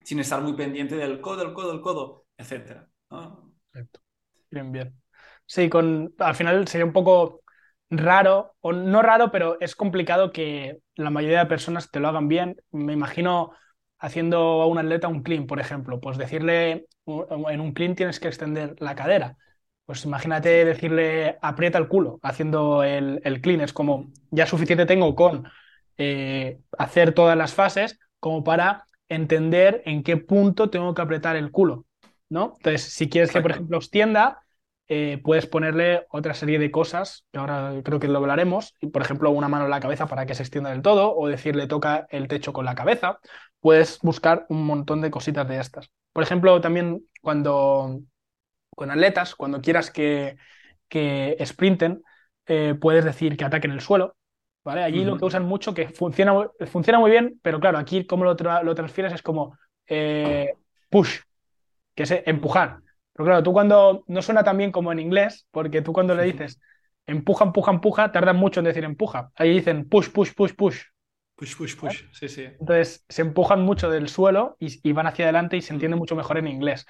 sin 0.00 0.18
estar 0.18 0.42
muy 0.42 0.54
pendiente 0.54 0.96
del 0.96 1.20
codo, 1.20 1.42
el 1.42 1.52
codo, 1.52 1.72
el 1.72 1.80
codo, 1.80 2.26
etc. 2.36 2.88
¿no? 3.10 3.54
Bien, 4.50 4.72
bien. 4.72 5.00
Sí, 5.46 5.68
con, 5.68 6.12
al 6.18 6.34
final 6.34 6.66
sería 6.66 6.84
un 6.84 6.92
poco 6.92 7.42
raro, 7.88 8.56
o 8.60 8.72
no 8.72 9.02
raro, 9.02 9.30
pero 9.30 9.60
es 9.60 9.76
complicado 9.76 10.32
que 10.32 10.80
la 10.96 11.10
mayoría 11.10 11.40
de 11.40 11.46
personas 11.46 11.90
te 11.90 12.00
lo 12.00 12.08
hagan 12.08 12.26
bien. 12.26 12.56
Me 12.72 12.92
imagino 12.92 13.52
haciendo 14.00 14.62
a 14.62 14.66
un 14.66 14.78
atleta 14.78 15.08
un 15.08 15.22
clean, 15.22 15.46
por 15.46 15.60
ejemplo, 15.60 16.00
pues 16.00 16.18
decirle 16.18 16.86
en 17.06 17.60
un 17.60 17.72
clean 17.72 17.94
tienes 17.94 18.18
que 18.18 18.28
extender 18.28 18.74
la 18.80 18.94
cadera. 18.94 19.36
Pues 19.84 20.04
imagínate 20.04 20.64
decirle 20.64 21.38
aprieta 21.42 21.78
el 21.78 21.88
culo 21.88 22.18
haciendo 22.22 22.82
el, 22.82 23.20
el 23.24 23.40
clean. 23.40 23.60
Es 23.60 23.72
como 23.72 24.10
ya 24.30 24.46
suficiente 24.46 24.86
tengo 24.86 25.14
con 25.14 25.48
eh, 25.98 26.60
hacer 26.78 27.12
todas 27.12 27.36
las 27.36 27.54
fases 27.54 27.98
como 28.18 28.42
para 28.42 28.84
entender 29.08 29.82
en 29.84 30.02
qué 30.02 30.16
punto 30.16 30.70
tengo 30.70 30.94
que 30.94 31.02
apretar 31.02 31.36
el 31.36 31.50
culo. 31.50 31.86
¿no? 32.30 32.54
Entonces, 32.56 32.82
si 32.82 33.08
quieres 33.08 33.30
que, 33.32 33.42
por 33.42 33.50
ejemplo, 33.50 33.76
extienda, 33.76 34.42
eh, 34.92 35.20
puedes 35.22 35.46
ponerle 35.46 36.04
otra 36.10 36.34
serie 36.34 36.58
de 36.58 36.72
cosas, 36.72 37.24
que 37.30 37.38
ahora 37.38 37.74
creo 37.84 38.00
que 38.00 38.08
lo 38.08 38.18
hablaremos, 38.18 38.74
por 38.92 39.02
ejemplo, 39.02 39.30
una 39.30 39.46
mano 39.46 39.66
en 39.66 39.70
la 39.70 39.78
cabeza 39.78 40.08
para 40.08 40.26
que 40.26 40.34
se 40.34 40.42
extienda 40.42 40.70
del 40.70 40.82
todo, 40.82 41.14
o 41.16 41.28
decirle 41.28 41.68
toca 41.68 42.08
el 42.10 42.26
techo 42.26 42.52
con 42.52 42.64
la 42.64 42.74
cabeza. 42.74 43.20
Puedes 43.60 44.00
buscar 44.02 44.46
un 44.48 44.66
montón 44.66 45.00
de 45.00 45.12
cositas 45.12 45.46
de 45.46 45.60
estas. 45.60 45.92
Por 46.12 46.24
ejemplo, 46.24 46.60
también 46.60 47.04
cuando 47.22 48.00
con 48.74 48.90
atletas, 48.90 49.36
cuando 49.36 49.60
quieras 49.60 49.92
que, 49.92 50.36
que 50.88 51.36
sprinten, 51.46 52.02
eh, 52.46 52.74
puedes 52.74 53.04
decir 53.04 53.36
que 53.36 53.44
ataquen 53.44 53.70
el 53.70 53.82
suelo. 53.82 54.16
¿vale? 54.64 54.82
Allí 54.82 55.04
lo 55.04 55.16
que 55.16 55.24
usan 55.24 55.44
mucho, 55.44 55.72
que 55.72 55.88
funciona, 55.90 56.34
funciona 56.66 56.98
muy 56.98 57.12
bien, 57.12 57.38
pero 57.42 57.60
claro, 57.60 57.78
aquí 57.78 58.06
como 58.06 58.24
lo, 58.24 58.34
lo 58.34 58.74
transfieres 58.74 59.12
es 59.12 59.22
como 59.22 59.56
eh, 59.86 60.52
push, 60.88 61.20
que 61.94 62.02
es 62.02 62.10
empujar. 62.26 62.80
Pero 63.20 63.32
claro, 63.32 63.42
tú 63.42 63.52
cuando 63.52 64.02
no 64.06 64.22
suena 64.22 64.42
tan 64.42 64.56
bien 64.56 64.72
como 64.72 64.92
en 64.92 64.98
inglés, 64.98 65.46
porque 65.50 65.82
tú 65.82 65.92
cuando 65.92 66.14
le 66.14 66.24
dices 66.24 66.58
empuja, 67.06 67.44
empuja, 67.44 67.70
empuja, 67.70 68.12
tardan 68.12 68.36
mucho 68.36 68.60
en 68.60 68.64
decir 68.64 68.82
empuja. 68.82 69.30
Ahí 69.34 69.52
dicen 69.52 69.86
push, 69.86 70.08
push, 70.08 70.32
push, 70.32 70.54
push. 70.54 70.80
Push, 71.36 71.54
push, 71.54 71.76
push. 71.76 72.04
Sí, 72.12 72.30
sí. 72.30 72.44
Entonces 72.44 73.04
se 73.10 73.20
empujan 73.20 73.60
mucho 73.60 73.90
del 73.90 74.08
suelo 74.08 74.56
y, 74.58 74.92
van 74.92 75.06
hacia 75.06 75.26
adelante 75.26 75.58
y 75.58 75.60
se 75.60 75.74
entiende 75.74 75.98
mucho 75.98 76.16
mejor 76.16 76.38
en 76.38 76.48
inglés. 76.48 76.86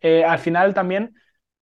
Eh, 0.00 0.24
al 0.24 0.38
final 0.38 0.74
también, 0.74 1.16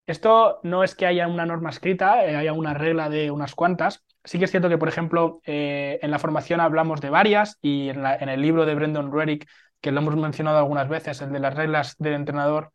esto 0.07 0.61
no 0.62 0.85
es 0.85 0.95
que 0.95 1.07
haya 1.07 1.26
una 1.26 1.47
norma 1.47 1.71
escrita, 1.71 2.26
eh, 2.26 2.37
haya 2.37 2.52
una 2.52 2.75
regla 2.75 3.09
de 3.09 3.31
unas 3.31 3.54
cuantas. 3.54 4.04
Sí 4.25 4.38
que 4.38 4.45
es 4.45 4.50
cierto 4.50 4.69
que, 4.69 4.76
por 4.76 4.88
ejemplo, 4.88 5.40
eh, 5.47 5.99
en 6.02 6.11
la 6.11 6.19
formación 6.19 6.61
hablamos 6.61 7.00
de 7.00 7.09
varias 7.09 7.57
y 7.62 7.88
en, 7.88 8.04
en, 8.04 8.28
el 8.28 8.42
libro 8.42 8.66
de 8.66 8.75
Brendan 8.75 9.11
Reddick, 9.11 9.49
que 9.81 9.90
lo 9.90 10.00
hemos 10.00 10.16
mencionado 10.16 10.59
algunas 10.59 10.90
veces, 10.90 11.23
el 11.23 11.33
de 11.33 11.40
las 11.40 11.54
reglas 11.54 11.97
del 11.99 12.12
entrenador, 12.12 12.73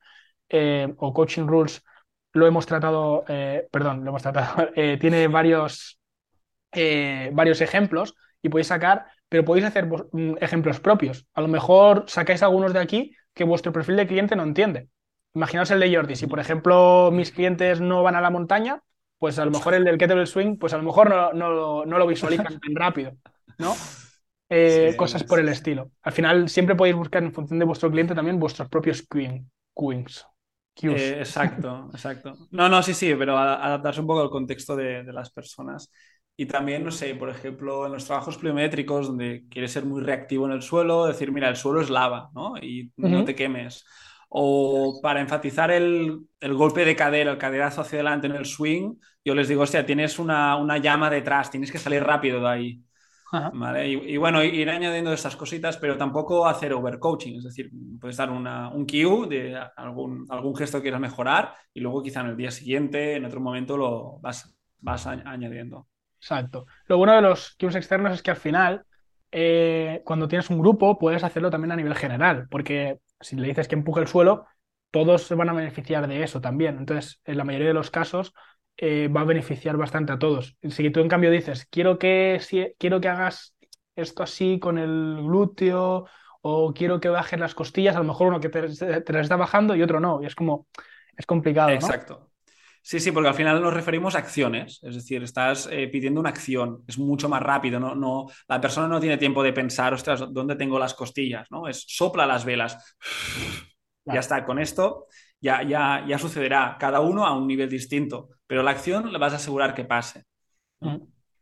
eh, 0.50 0.94
o 0.98 1.14
Coaching 1.14 1.48
Rules 1.48 1.84
lo 2.34 2.48
hemos 2.48 2.66
tratado, 2.66 3.26
eh, 3.28 3.68
perdón, 3.72 4.04
lo 4.04 4.10
hemos 4.12 4.22
tratado, 4.22 4.70
eh, 4.76 4.98
tiene 5.00 5.28
varios, 5.28 6.00
varios 7.32 7.62
ejemplos 7.62 8.16
y 8.42 8.50
podéis 8.50 8.68
sacar, 8.68 9.08
pero 9.30 9.44
podéis 9.44 9.66
hacer 9.66 9.88
mm, 9.88 10.36
ejemplos 10.40 10.80
propios. 10.80 11.26
A 11.34 11.42
lo 11.42 11.48
mejor 11.48 12.06
sacáis 12.08 12.44
algunos 12.44 12.74
de 12.74 12.80
aquí 12.80 13.16
que 13.34 13.44
vuestro 13.44 13.72
perfil 13.72 13.96
de 13.96 14.08
cliente 14.08 14.36
no 14.36 14.44
entiende. 14.44 14.90
Imaginaos 15.34 15.72
el 15.72 15.80
de 15.80 15.96
Jordi. 15.96 16.16
Si, 16.16 16.28
por 16.28 16.40
ejemplo, 16.40 17.10
mis 17.12 17.32
clientes 17.32 17.82
no 17.82 18.04
van 18.04 18.16
a 18.16 18.22
la 18.22 18.30
montaña, 18.30 18.82
pues 19.18 19.40
a 19.40 19.46
lo 19.46 19.52
mejor 19.52 19.74
el 19.74 19.84
del 19.84 19.98
kettlebell 19.98 20.28
swing, 20.28 20.58
pues 20.58 20.74
a 20.74 20.78
lo 20.78 20.84
mejor 20.84 21.10
no, 21.10 21.34
no, 21.34 21.86
no 21.86 21.98
lo 21.98 22.08
visualizan 22.08 22.60
tan 22.60 22.76
rápido, 22.76 23.14
¿no? 23.58 23.76
cosas 24.98 25.24
por 25.24 25.40
el 25.40 25.50
estilo. 25.50 25.92
Al 26.04 26.14
final, 26.14 26.50
siempre 26.50 26.76
podéis 26.76 26.96
buscar 26.96 27.24
en 27.24 27.34
función 27.34 27.60
de 27.60 27.66
vuestro 27.66 27.92
cliente 27.92 28.16
también 28.16 28.40
vuestros 28.40 28.70
propios 28.70 29.06
queens. 29.08 30.26
Eh, 30.84 31.20
exacto, 31.20 31.90
exacto. 31.92 32.36
No, 32.52 32.70
no, 32.70 32.84
sí, 32.84 32.94
sí, 32.94 33.14
pero 33.16 33.38
adaptarse 33.38 34.02
un 34.02 34.08
poco 34.08 34.22
al 34.22 34.30
contexto 34.30 34.76
de, 34.76 35.04
las 35.04 35.32
personas. 35.32 35.92
Y 36.36 36.46
también, 36.46 36.84
no 36.84 36.92
sé, 36.92 37.16
por 37.16 37.30
ejemplo, 37.30 37.88
en 37.88 37.94
los 37.94 38.06
trabajos 38.06 38.38
pliométricos, 38.38 39.08
donde 39.08 39.46
quieres 39.50 39.72
ser 39.72 39.86
muy 39.86 40.02
reactivo 40.02 40.46
en 40.46 40.52
el 40.52 40.62
suelo, 40.62 41.08
decir, 41.08 41.32
mira, 41.32 41.50
el 41.50 41.56
suelo 41.56 41.82
es 41.82 41.90
lava, 41.90 42.30
¿no? 42.36 42.58
Y 42.58 42.92
no 42.98 43.26
te 43.26 43.34
quemes. 43.34 43.86
O 44.30 45.00
para 45.02 45.22
enfatizar 45.22 45.72
el, 45.72 46.28
golpe 46.42 46.86
de 46.86 46.96
cadera, 46.96 47.32
el 47.32 47.38
caderazo 47.38 47.82
hacia 47.82 47.98
adelante 47.98 48.28
en 48.28 48.36
el 48.36 48.46
swing, 48.46 48.96
yo 49.26 49.34
les 49.34 49.48
digo, 49.48 49.64
hostia, 49.64 49.86
tienes 49.86 50.20
una, 50.20 50.58
una 50.58 50.78
llama 50.78 51.10
detrás, 51.10 51.50
tienes 51.50 51.72
que 51.72 51.80
salir 51.80 52.04
rápido 52.04 52.42
de 52.42 52.48
ahí. 52.48 52.82
¿Vale? 53.54 53.88
Y, 53.88 54.18
bueno, 54.18 54.44
ir 54.44 54.70
añadiendo 54.70 55.12
estas 55.14 55.36
cositas, 55.36 55.78
pero 55.78 55.98
tampoco 55.98 56.48
hacer 56.48 56.74
overcoaching, 56.74 57.38
es 57.38 57.44
decir, 57.44 57.70
puedes 58.00 58.18
dar 58.18 58.32
una, 58.32 58.70
un 58.70 58.86
cue 58.86 59.28
de 59.28 59.60
algún, 59.76 60.26
algún 60.30 60.56
gesto 60.56 60.78
que 60.78 60.84
quieras 60.84 61.02
mejorar 61.02 61.54
y 61.74 61.82
luego 61.82 62.02
quizá 62.02 62.22
en 62.22 62.28
el 62.28 62.38
día 62.38 62.52
siguiente, 62.52 63.16
en 63.16 63.26
otro 63.26 63.40
momento, 63.40 63.78
lo 63.78 64.20
vas, 64.20 64.56
vas 64.80 65.08
añadiendo. 65.08 65.88
Exacto. 66.20 66.66
Lo 66.88 66.98
bueno 66.98 67.16
de 67.16 67.22
los 67.22 67.56
cues 67.60 67.76
externos 67.76 68.14
es 68.14 68.24
que 68.24 68.32
al 68.32 68.38
final, 68.38 68.86
eh, 69.32 70.02
cuando 70.06 70.28
tienes 70.28 70.50
un 70.50 70.60
grupo, 70.60 70.98
puedes 70.98 71.24
hacerlo 71.24 71.50
también 71.50 71.72
a 71.72 71.76
nivel 71.76 71.96
general, 71.96 72.48
porque 72.50 73.00
si 73.20 73.36
le 73.36 73.48
dices 73.48 73.68
que 73.68 73.76
empuje 73.76 74.02
el 74.02 74.08
suelo, 74.08 74.46
todos 74.92 75.24
se 75.24 75.36
van 75.36 75.50
a 75.50 75.54
beneficiar 75.54 76.08
de 76.08 76.24
eso 76.24 76.42
también. 76.42 76.78
Entonces, 76.78 77.22
en 77.26 77.38
la 77.38 77.44
mayoría 77.44 77.68
de 77.68 77.74
los 77.74 77.92
casos, 77.92 78.34
eh, 78.78 79.08
va 79.08 79.22
a 79.22 79.26
beneficiar 79.26 79.76
bastante 79.78 80.14
a 80.14 80.20
todos. 80.20 80.56
Si 80.70 80.90
tú 80.90 81.00
en 81.00 81.08
cambio 81.08 81.32
dices, 81.32 81.68
quiero 81.70 81.98
que, 81.98 82.40
si, 82.42 82.74
quiero 82.78 83.02
que 83.02 83.08
hagas 83.08 83.56
esto 83.96 84.24
así 84.24 84.60
con 84.60 84.78
el 84.78 85.18
glúteo 85.24 86.06
o 86.42 86.74
quiero 86.74 87.00
que 87.00 87.10
bajes 87.10 87.40
las 87.40 87.56
costillas, 87.56 87.96
a 87.96 88.00
lo 88.00 88.06
mejor 88.06 88.28
uno 88.28 88.40
que 88.40 88.50
te, 88.50 88.62
te 88.62 89.14
las 89.14 89.24
está 89.24 89.36
bajando 89.36 89.76
y 89.76 89.82
otro 89.82 90.00
no. 90.00 90.22
Y 90.22 90.28
es 90.28 90.36
como, 90.36 90.68
es 91.16 91.26
complicado. 91.26 91.70
Exacto. 91.70 92.32
Sí, 92.82 93.02
sí, 93.02 93.12
porque 93.12 93.28
al 93.28 93.36
final 93.36 93.62
nos 93.62 93.74
referimos 93.74 94.16
a 94.16 94.20
acciones, 94.20 94.80
es 94.82 94.96
decir, 94.96 95.22
estás 95.22 95.68
eh, 95.70 95.90
pidiendo 95.90 96.22
una 96.22 96.30
acción, 96.30 96.86
es 96.88 96.98
mucho 96.98 97.28
más 97.28 97.44
rápido, 97.44 97.82
¿no? 97.82 97.96
no, 97.96 98.28
la 98.48 98.62
persona 98.62 98.88
no 98.88 99.02
tiene 99.02 99.18
tiempo 99.18 99.44
de 99.44 99.52
pensar, 99.52 99.94
ostras, 99.94 100.24
¿dónde 100.32 100.56
tengo 100.56 100.80
las 100.80 100.94
costillas? 100.94 101.52
¿no? 101.52 101.68
Es 101.68 101.84
sopla 101.86 102.26
las 102.26 102.46
velas. 102.46 102.98
Ya 104.06 104.22
está, 104.22 104.46
con 104.46 104.58
esto 104.58 105.08
ya, 105.40 105.64
ya, 105.64 106.06
ya 106.08 106.18
sucederá, 106.18 106.78
cada 106.80 107.00
uno 107.00 107.26
a 107.26 107.36
un 107.36 107.48
nivel 107.48 107.70
distinto, 107.70 108.30
pero 108.48 108.64
la 108.64 108.72
acción 108.72 109.12
le 109.12 109.20
vas 109.20 109.34
a 109.34 109.38
asegurar 109.38 109.74
que 109.76 109.84
pase. 109.86 110.24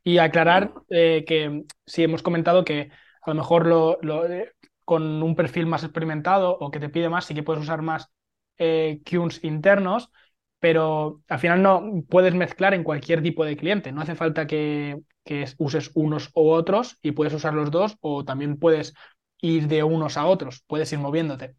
Y 0.04 0.18
aclarar 0.18 0.74
eh, 0.90 1.24
que 1.26 1.64
sí 1.86 2.04
hemos 2.04 2.22
comentado 2.22 2.66
que 2.66 2.92
a 3.22 3.30
lo 3.30 3.36
mejor 3.36 3.66
lo, 3.68 4.26
eh, 4.28 4.52
con 4.84 5.24
un 5.24 5.36
perfil 5.36 5.66
más 5.66 5.84
experimentado 5.84 6.58
o 6.60 6.70
que 6.72 6.80
te 6.80 6.90
pide 6.90 7.10
más, 7.10 7.26
sí 7.26 7.34
que 7.34 7.44
puedes 7.44 7.64
usar 7.64 7.82
más 7.82 8.10
eh, 8.58 9.02
internos, 9.42 10.12
pero 10.60 11.22
al 11.28 11.40
final 11.40 11.62
no 11.62 12.04
puedes 12.10 12.34
mezclar 12.34 12.74
en 12.74 12.84
cualquier 12.84 13.22
tipo 13.22 13.46
de 13.46 13.58
cliente. 13.58 13.92
No 13.92 14.02
hace 14.02 14.16
falta 14.16 14.48
que, 14.48 15.00
que 15.24 15.46
uses 15.58 15.92
unos 15.96 16.32
u 16.34 16.50
otros 16.50 16.98
y 17.02 17.12
puedes 17.12 17.34
usar 17.34 17.54
los 17.54 17.72
dos 17.72 17.98
o 18.02 18.26
también 18.26 18.58
puedes 18.58 18.94
ir 19.42 19.68
de 19.68 19.84
unos 19.84 20.18
a 20.18 20.26
otros, 20.26 20.64
puedes 20.68 20.92
ir 20.94 21.00
moviéndote 21.00 21.56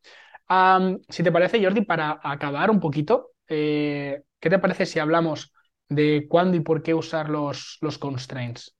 si 1.08 1.22
te 1.22 1.32
parece, 1.32 1.62
Jordi, 1.62 1.82
para 1.82 2.20
acabar 2.22 2.70
un 2.70 2.80
poquito, 2.80 3.32
eh, 3.48 4.22
¿qué 4.40 4.50
te 4.50 4.58
parece 4.58 4.86
si 4.86 4.98
hablamos 4.98 5.52
de 5.88 6.26
cuándo 6.28 6.56
y 6.56 6.60
por 6.60 6.82
qué 6.82 6.94
usar 6.94 7.28
los, 7.28 7.78
los 7.80 7.98
constraints? 7.98 8.76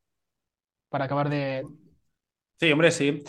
Para 0.88 1.04
acabar 1.04 1.28
de... 1.28 1.64
Sí, 2.58 2.72
hombre, 2.72 2.90
sí. 2.90 3.22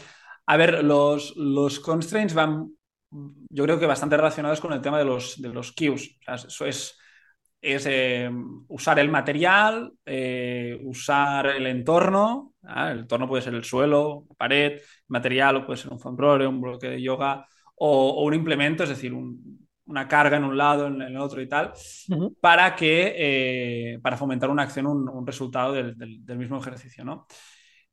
A 0.45 0.57
ver, 0.57 0.83
los, 0.83 1.35
los 1.35 1.79
constraints 1.79 2.33
van, 2.33 2.71
yo 3.11 3.63
creo 3.63 3.79
que 3.79 3.85
bastante 3.85 4.17
relacionados 4.17 4.61
con 4.61 4.73
el 4.73 4.81
tema 4.81 4.99
de 4.99 5.05
los, 5.05 5.41
de 5.41 5.49
los 5.49 5.73
cues. 5.73 6.17
eso 6.25 6.65
es, 6.65 6.97
es 7.61 7.85
eh, 7.87 8.29
usar 8.67 8.99
el 8.99 9.09
material, 9.09 9.93
eh, 10.05 10.79
usar 10.83 11.47
el 11.47 11.67
entorno. 11.67 12.53
El 12.63 12.99
entorno 12.99 13.27
puede 13.27 13.41
ser 13.41 13.55
el 13.55 13.63
suelo, 13.63 14.25
pared, 14.37 14.81
material, 15.07 15.57
o 15.57 15.65
puede 15.65 15.77
ser 15.77 15.91
un 15.91 15.99
foam 15.99 16.17
un 16.47 16.61
bloque 16.61 16.89
de 16.89 17.01
yoga 17.01 17.45
o, 17.77 18.23
un 18.23 18.33
implemento, 18.33 18.83
es 18.83 18.89
decir, 18.89 19.13
una 19.87 20.07
carga 20.07 20.37
en 20.37 20.43
un 20.43 20.57
lado, 20.57 20.87
en, 20.87 21.01
el 21.01 21.17
otro 21.17 21.41
y 21.41 21.47
tal, 21.47 21.73
para 22.39 22.75
que, 22.75 23.13
eh, 23.17 23.99
para 24.01 24.17
fomentar 24.17 24.49
una 24.49 24.63
acción, 24.63 24.85
un, 24.87 25.25
resultado 25.25 25.73
del, 25.73 26.37
mismo 26.37 26.59
ejercicio, 26.59 27.03
¿no? 27.03 27.27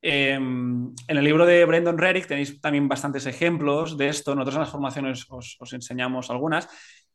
Em, 0.00 0.92
en 1.08 1.16
el 1.16 1.24
libro 1.24 1.46
de 1.46 1.64
Brendan 1.64 1.96
Reddick 1.96 2.26
tenéis 2.26 2.60
también 2.60 2.88
bastantes 2.88 3.24
ejemplos 3.24 3.96
de 3.96 4.08
esto. 4.08 4.34
Nosotros 4.34 4.56
en 4.56 4.60
las 4.60 4.70
formaciones 4.70 5.26
os, 5.30 5.56
os, 5.58 5.72
enseñamos 5.72 6.28
algunas. 6.30 6.68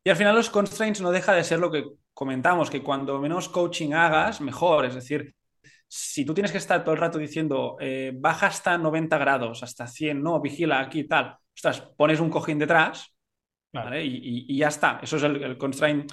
Y 0.03 0.09
al 0.09 0.15
final 0.15 0.35
los 0.35 0.49
constraints 0.49 0.99
no 0.99 1.11
deja 1.11 1.33
de 1.33 1.43
ser 1.43 1.59
lo 1.59 1.69
que 1.69 1.83
comentamos, 2.13 2.71
que 2.71 2.81
cuando 2.81 3.19
menos 3.19 3.47
coaching 3.47 3.93
hagas, 3.93 4.41
mejor. 4.41 4.85
Es 4.85 4.95
decir, 4.95 5.35
si 5.87 6.25
tú 6.25 6.33
tienes 6.33 6.51
que 6.51 6.57
estar 6.57 6.83
todo 6.83 6.93
el 6.93 7.01
rato 7.01 7.19
diciendo, 7.19 7.77
eh, 7.79 8.11
baja 8.15 8.47
hasta 8.47 8.77
90 8.77 9.17
grados, 9.19 9.61
hasta 9.61 9.85
100, 9.85 10.23
no, 10.23 10.39
vigila 10.39 10.79
aquí 10.79 11.01
y 11.01 11.07
tal, 11.07 11.37
ostras, 11.53 11.81
pones 11.97 12.19
un 12.19 12.29
cojín 12.29 12.57
detrás 12.59 13.13
¿vale? 13.73 14.03
y, 14.03 14.57
ya 14.57 14.67
está. 14.67 14.99
Eso 15.01 15.17
es 15.17 15.23
el, 15.23 15.57
constraint 15.57 16.11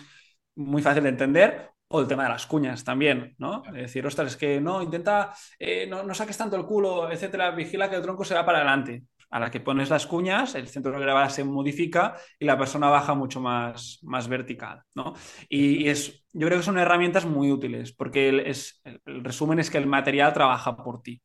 muy 0.57 0.83
fácil 0.83 1.03
de 1.03 1.11
entender. 1.11 1.71
O 1.89 2.01
el 2.01 2.09
tema 2.09 2.25
de 2.25 2.31
las 2.31 2.47
cuñas 2.47 2.83
también, 2.83 3.37
¿no? 3.39 3.63
Es 3.67 3.73
decir, 3.73 4.05
ostras, 4.05 4.33
es 4.33 4.37
que 4.37 4.61
no, 4.61 4.83
intenta, 4.83 5.33
eh, 5.57 5.87
no, 5.89 6.03
no, 6.03 6.15
saques 6.15 6.37
tanto 6.37 6.57
el 6.57 6.65
culo, 6.65 7.09
etcétera, 7.13 7.53
vigila 7.53 7.89
que 7.89 7.95
el 7.95 8.03
tronco 8.03 8.25
se 8.25 8.35
va 8.35 8.45
para 8.45 8.59
adelante 8.59 9.05
a 9.31 9.41
la 9.41 9.51
que 9.51 9.61
pones 9.61 9.91
las 9.91 10.07
cuñas, 10.07 10.55
el 10.55 10.69
centro 10.69 10.93
de 10.93 11.01
gravedad 11.01 11.29
se 11.29 11.45
modifica 11.45 12.17
y 12.39 12.45
la 12.45 12.59
persona 12.59 12.89
baja 12.89 13.15
mucho 13.15 13.41
más, 13.41 13.99
más 14.03 14.29
vertical. 14.29 14.83
¿no? 14.95 15.15
Y, 15.49 15.89
es, 15.89 16.25
yo 16.33 16.47
creo 16.47 16.59
que 16.59 16.65
son 16.65 16.79
herramientas 16.79 17.27
muy 17.27 17.51
útiles 17.51 17.93
porque 17.93 18.29
el, 18.29 18.41
es, 18.41 18.81
el, 18.85 19.25
resumen 19.25 19.59
es 19.59 19.71
que 19.71 19.79
el 19.79 19.87
material 19.87 20.33
trabaja 20.33 20.77
por 20.77 21.03
ti. 21.03 21.21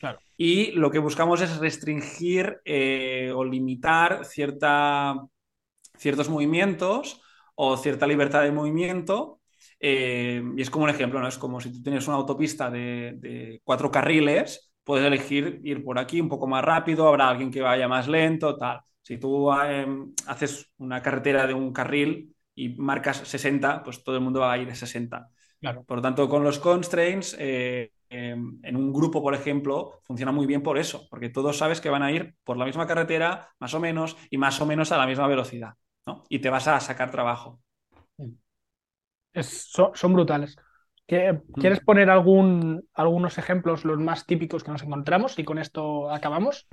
Claro. 0.00 0.18
Y 0.36 0.72
lo 0.72 0.90
que 0.90 0.98
buscamos 0.98 1.40
es 1.40 1.56
restringir 1.58 2.60
eh, 2.64 3.32
o 3.34 3.44
limitar 3.44 4.24
cierta, 4.24 5.16
ciertos 5.98 6.28
movimientos 6.28 7.20
o 7.54 7.76
cierta 7.76 8.06
libertad 8.06 8.42
de 8.42 8.52
movimiento. 8.52 9.40
Eh, 9.80 10.42
y 10.56 10.62
es 10.62 10.70
como 10.70 10.84
un 10.84 10.90
ejemplo, 10.90 11.20
¿no? 11.20 11.28
Es 11.28 11.38
como 11.38 11.60
si 11.60 11.72
tú 11.72 11.82
tienes 11.82 12.06
una 12.08 12.16
autopista 12.16 12.70
de, 12.70 13.14
de 13.18 13.60
cuatro 13.64 13.90
carriles 13.90 14.68
puedes 14.88 15.06
elegir 15.06 15.60
ir 15.64 15.84
por 15.84 15.98
aquí 15.98 16.18
un 16.18 16.30
poco 16.30 16.46
más 16.46 16.64
rápido, 16.64 17.06
habrá 17.06 17.28
alguien 17.28 17.50
que 17.50 17.60
vaya 17.60 17.86
más 17.88 18.08
lento, 18.08 18.56
tal. 18.56 18.80
Si 19.02 19.18
tú 19.18 19.52
em, 19.52 20.14
haces 20.26 20.72
una 20.78 21.02
carretera 21.02 21.46
de 21.46 21.52
un 21.52 21.74
carril 21.74 22.34
y 22.54 22.70
marcas 22.70 23.18
60, 23.18 23.82
pues 23.82 24.02
todo 24.02 24.16
el 24.16 24.22
mundo 24.22 24.40
va 24.40 24.52
a 24.52 24.56
ir 24.56 24.70
a 24.70 24.74
60. 24.74 25.28
Claro. 25.60 25.84
Por 25.84 25.98
lo 25.98 26.02
tanto, 26.02 26.26
con 26.26 26.42
los 26.42 26.58
constraints, 26.58 27.36
eh, 27.38 27.92
em, 28.08 28.58
en 28.62 28.76
un 28.76 28.90
grupo, 28.90 29.20
por 29.22 29.34
ejemplo, 29.34 30.00
funciona 30.04 30.32
muy 30.32 30.46
bien 30.46 30.62
por 30.62 30.78
eso, 30.78 31.06
porque 31.10 31.28
todos 31.28 31.58
sabes 31.58 31.82
que 31.82 31.90
van 31.90 32.02
a 32.02 32.10
ir 32.10 32.36
por 32.42 32.56
la 32.56 32.64
misma 32.64 32.86
carretera, 32.86 33.50
más 33.60 33.74
o 33.74 33.80
menos, 33.80 34.16
y 34.30 34.38
más 34.38 34.58
o 34.62 34.64
menos 34.64 34.90
a 34.90 34.96
la 34.96 35.06
misma 35.06 35.26
velocidad, 35.26 35.74
¿no? 36.08 36.24
Y 36.30 36.38
te 36.38 36.48
vas 36.48 36.66
a 36.68 36.80
sacar 36.80 37.10
trabajo. 37.10 37.60
son 39.34 40.12
brutales. 40.14 40.56
¿Quieres 41.06 41.80
poner 41.80 42.08
algún, 42.08 42.86
algunos 42.94 43.36
ejemplos, 43.36 43.84
los 43.84 43.98
más 43.98 44.26
típicos 44.26 44.64
que 44.64 44.70
nos 44.70 44.82
encontramos 44.82 45.38
y 45.38 45.44
con 45.44 45.58
esto 45.58 46.10
acabamos? 46.10 46.66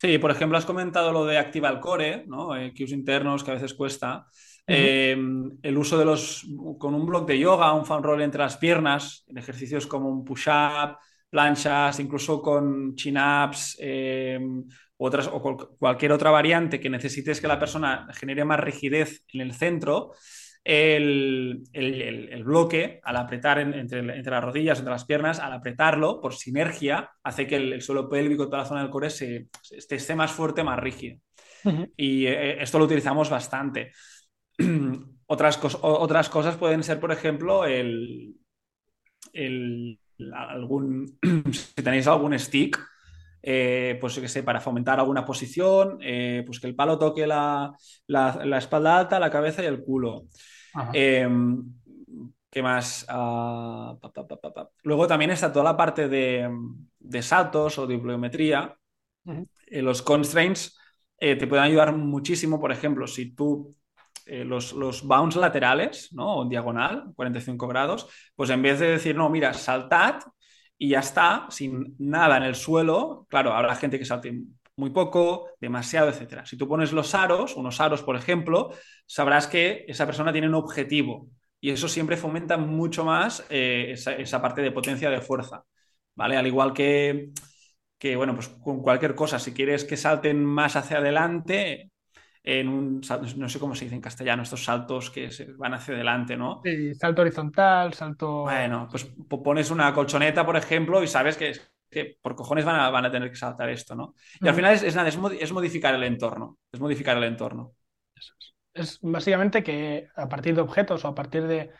Sí, 0.00 0.18
por 0.18 0.30
ejemplo, 0.32 0.58
has 0.58 0.66
comentado 0.66 1.12
lo 1.12 1.24
de 1.24 1.38
activa 1.38 1.68
el 1.68 1.78
core, 1.78 2.24
¿no? 2.26 2.56
Eh, 2.56 2.72
internos 2.76 3.44
que 3.44 3.50
a 3.52 3.54
veces 3.54 3.74
cuesta. 3.74 4.26
Em, 4.66 5.58
el 5.62 5.76
uso 5.76 5.96
de 5.98 6.04
los, 6.04 6.46
con 6.78 6.94
un 6.94 7.06
block 7.06 7.28
de 7.28 7.38
yoga, 7.38 7.72
un 7.72 7.86
fan 7.86 8.02
roll 8.02 8.22
entre 8.22 8.40
las 8.40 8.56
piernas, 8.56 9.24
en 9.28 9.38
ejercicios 9.38 9.86
como 9.86 10.08
un 10.08 10.24
push-up, 10.24 10.96
planchas, 11.28 12.00
incluso 12.00 12.40
con 12.40 12.94
chin-ups, 12.96 13.76
em, 13.80 14.64
otras, 15.02 15.28
o 15.32 15.40
cualquier 15.78 16.12
otra 16.12 16.30
variante 16.30 16.78
que 16.78 16.90
necesites 16.90 17.40
que 17.40 17.48
la 17.48 17.58
persona 17.58 18.06
genere 18.12 18.44
más 18.44 18.60
rigidez 18.60 19.24
en 19.32 19.40
el 19.40 19.54
centro, 19.54 20.12
el, 20.62 22.42
bloque, 22.44 23.00
al 23.02 23.16
apretar 23.16 23.58
entre, 23.60 24.02
las 24.02 24.44
rodillas, 24.44 24.78
entre 24.78 24.92
las 24.92 25.06
piernas, 25.06 25.40
al 25.40 25.54
apretarlo, 25.54 26.20
por 26.20 26.34
sinergia, 26.34 27.10
hace 27.22 27.46
que 27.46 27.56
el, 27.56 27.80
suelo 27.80 28.10
pélvico, 28.10 28.46
toda 28.46 28.58
la 28.58 28.68
zona 28.68 28.82
del 28.82 28.90
core, 28.90 29.08
se, 29.08 29.48
esté, 29.70 30.14
más 30.14 30.32
fuerte, 30.32 30.62
más 30.62 30.78
rígido. 30.78 31.18
Y 31.96 32.26
eh, 32.26 32.62
esto 32.62 32.78
lo 32.78 32.84
utilizamos 32.84 33.30
bastante. 33.30 33.92
otras, 35.26 35.58
otras 35.80 36.28
cosas 36.28 36.56
pueden 36.56 36.82
ser, 36.82 37.00
por 37.00 37.10
ejemplo, 37.10 37.64
el, 37.64 38.36
algún, 40.34 41.18
si 41.52 41.82
tenéis 41.82 42.06
algún 42.06 42.38
stick, 42.38 42.78
eh, 43.42 43.96
pues 44.00 44.18
que 44.18 44.28
sé, 44.28 44.42
para 44.42 44.60
fomentar 44.60 44.98
alguna 44.98 45.24
posición, 45.24 45.98
eh, 46.02 46.42
pues 46.44 46.60
que 46.60 46.66
el 46.66 46.74
palo 46.74 46.98
toque 46.98 47.26
la, 47.26 47.74
espalda 48.58 48.98
alta, 48.98 49.20
la 49.20 49.30
cabeza 49.30 49.62
y 49.62 49.66
el 49.66 49.82
culo. 49.82 50.24
Em, 50.92 51.64
¿Qué 52.50 52.62
más? 52.62 53.06
Ah, 53.08 53.96
Luego 54.82 55.06
también 55.06 55.30
está 55.30 55.52
toda 55.52 55.64
la 55.64 55.76
parte 55.76 56.08
de, 56.08 57.22
saltos 57.22 57.78
o 57.78 57.86
de 57.86 57.98
pliometría. 57.98 58.76
Eh, 59.66 59.82
los 59.82 60.02
constraints 60.02 60.76
te 61.18 61.46
pueden 61.46 61.64
ayudar 61.64 61.94
muchísimo, 61.94 62.58
por 62.58 62.72
ejemplo, 62.72 63.06
si 63.06 63.34
tú 63.34 63.74
los, 64.26 64.72
los, 64.72 65.02
bounds 65.06 65.36
laterales, 65.36 66.12
¿no? 66.12 66.36
O 66.36 66.42
en 66.42 66.48
diagonal, 66.48 67.12
45 67.14 67.68
grados, 67.68 68.08
pues 68.34 68.48
en 68.50 68.62
vez 68.62 68.80
de 68.80 68.92
decir, 68.92 69.14
no, 69.16 69.28
mira, 69.28 69.52
saltad, 69.52 70.20
y 70.82 70.88
ya 70.88 71.00
está, 71.00 71.46
sin 71.50 71.94
nada 71.98 72.38
en 72.38 72.42
el 72.42 72.54
suelo. 72.54 73.26
Claro, 73.28 73.52
habrá 73.52 73.76
gente 73.76 73.98
que 73.98 74.06
salte 74.06 74.34
muy 74.76 74.88
poco, 74.88 75.50
demasiado, 75.60 76.08
etcétera. 76.08 76.46
Si 76.46 76.56
tú 76.56 76.66
pones 76.66 76.90
los 76.92 77.14
aros, 77.14 77.54
unos 77.54 77.82
aros, 77.82 78.02
por 78.02 78.16
ejemplo, 78.16 78.70
sabrás 79.04 79.46
que 79.46 79.84
esa 79.88 80.06
persona 80.06 80.32
tiene 80.32 80.48
un 80.48 80.54
objetivo 80.54 81.28
y 81.60 81.68
eso 81.70 81.86
siempre 81.86 82.16
fomenta 82.16 82.56
mucho 82.56 83.04
más 83.04 83.44
eh, 83.50 83.92
esa, 83.92 84.40
parte 84.40 84.62
de 84.62 84.72
potencia 84.72 85.10
de 85.10 85.20
fuerza, 85.20 85.64
¿vale? 86.14 86.38
Al 86.38 86.46
igual 86.46 86.72
que, 86.72 87.28
que, 87.98 88.16
bueno, 88.16 88.34
pues 88.34 88.48
con 88.48 88.80
cualquier 88.80 89.14
cosa, 89.14 89.38
si 89.38 89.52
quieres 89.52 89.84
que 89.84 89.98
salten 89.98 90.42
más 90.42 90.76
hacia 90.76 90.96
adelante, 90.96 91.89
en 92.42 92.68
un, 92.68 93.02
no 93.36 93.48
sé 93.48 93.58
cómo 93.58 93.74
se 93.74 93.84
dice 93.84 93.94
en 93.94 94.00
castellano, 94.00 94.42
estos 94.42 94.64
saltos 94.64 95.10
que 95.10 95.30
se 95.30 95.52
van 95.52 95.74
hacia 95.74 95.94
adelante, 95.94 96.36
¿no? 96.36 96.62
Sí, 96.64 96.94
salto 96.94 97.22
horizontal, 97.22 97.92
salto... 97.92 98.42
Bueno, 98.42 98.88
pues 98.90 99.04
pones 99.28 99.70
una 99.70 99.92
colchoneta, 99.92 100.44
por 100.46 100.56
ejemplo, 100.56 101.02
y 101.02 101.06
sabes 101.06 101.36
que, 101.36 101.52
que 101.90 102.16
por 102.22 102.34
cojones 102.34 102.64
van 102.64 102.80
a, 102.80 102.90
van 102.90 103.04
a, 103.04 103.10
tener 103.10 103.30
que 103.30 103.36
saltar 103.36 103.68
esto, 103.68 103.94
¿no? 103.94 104.14
Y 104.40 104.48
al 104.48 104.54
final 104.54 104.72
es, 104.72 104.96
nada, 104.96 105.08
es, 105.08 105.52
modificar 105.52 105.94
el 105.94 106.04
entorno, 106.04 106.58
es 106.72 106.80
modificar 106.80 107.16
el 107.18 107.24
entorno. 107.24 107.74
Es, 108.72 108.98
básicamente 109.02 109.62
que 109.62 110.08
a 110.16 110.28
partir 110.28 110.54
de 110.54 110.62
objetos 110.62 111.04
o 111.04 111.08
a 111.08 111.14
partir 111.14 111.46
de 111.46 111.70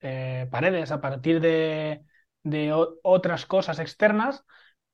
eh, 0.00 0.46
paredes, 0.50 0.90
a 0.90 1.00
partir 1.02 1.40
de, 1.40 2.02
de 2.42 2.72
otras 3.02 3.44
cosas 3.44 3.78
externas, 3.78 4.44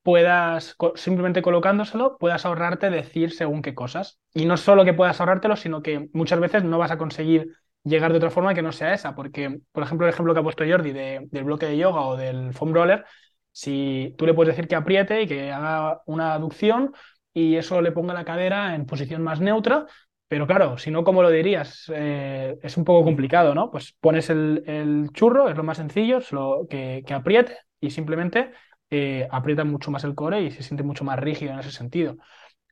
puedas, 0.05 0.77
simplemente 0.97 1.43
colocándoselo, 1.43 2.19
puedas 2.19 2.45
ahorrarte 2.45 2.91
decir 2.91 3.33
según 3.33 3.63
qué 3.63 3.75
cosas. 3.75 4.21
Y 4.35 4.45
no 4.45 4.59
solo 4.59 4.85
que 4.85 4.93
puedas 4.93 5.19
ahorrártelo, 5.19 5.57
sino 5.57 5.83
que 5.83 6.11
muchas 6.13 6.39
veces 6.39 6.63
no 6.63 6.79
vas 6.79 6.91
a 6.91 6.99
conseguir 6.99 7.57
llegar 7.83 8.13
de 8.13 8.19
otra 8.19 8.31
forma 8.31 8.55
que 8.55 8.63
no 8.63 8.71
sea 8.71 8.93
esa, 8.93 9.15
porque, 9.15 9.61
por 9.73 9.83
ejemplo, 9.83 10.07
el 10.07 10.13
ejemplo 10.13 10.35
que 10.35 10.41
ha 10.41 10.43
puesto 10.43 10.65
Jordi 10.69 10.93
del 10.93 11.45
bloque 11.45 11.67
de 11.67 11.79
yoga 11.79 12.03
o 12.03 12.17
del 12.17 12.53
foam 12.53 12.75
roller, 12.75 13.05
si 13.51 14.15
tú 14.19 14.27
le 14.27 14.35
puedes 14.35 14.55
decir 14.55 14.69
que 14.69 14.77
apriete 14.77 15.23
y 15.23 15.27
que 15.27 15.51
haga 15.51 16.03
una 16.07 16.35
aducción 16.35 16.93
y 17.33 17.57
eso 17.57 17.81
le 17.81 17.93
ponga 17.93 18.13
la 18.13 18.25
cadera 18.27 18.75
en 18.75 18.85
posición 18.85 19.23
más 19.23 19.41
neutra, 19.41 19.87
pero 20.29 20.47
claro, 20.47 20.77
si 20.77 20.91
no, 20.91 21.03
¿cómo 21.03 21.23
lo 21.23 21.31
dirías? 21.31 21.91
Eh, 21.95 22.59
es 22.63 22.77
un 22.77 22.85
poco 22.85 23.05
complicado, 23.05 23.55
¿no? 23.55 23.71
Pues 23.71 23.95
pones 24.01 24.29
el, 24.29 25.09
churro, 25.15 25.49
es 25.49 25.57
lo 25.57 25.63
más 25.63 25.79
sencillo, 25.79 26.21
solo 26.21 26.67
que, 26.69 27.03
que 27.07 27.15
apriete 27.15 27.57
y 27.81 27.91
simplemente 27.91 28.51
eh, 28.91 29.27
aprieta 29.31 29.65
mucho 29.65 29.91
más 29.91 30.05
el 30.05 30.15
core 30.15 30.43
y 30.43 30.51
se 30.51 30.63
siente 30.63 30.83
mucho 30.83 31.05
más 31.05 31.19
rígido 31.19 31.53
en 31.53 31.59
ese 31.61 31.73
sentido. 31.73 32.17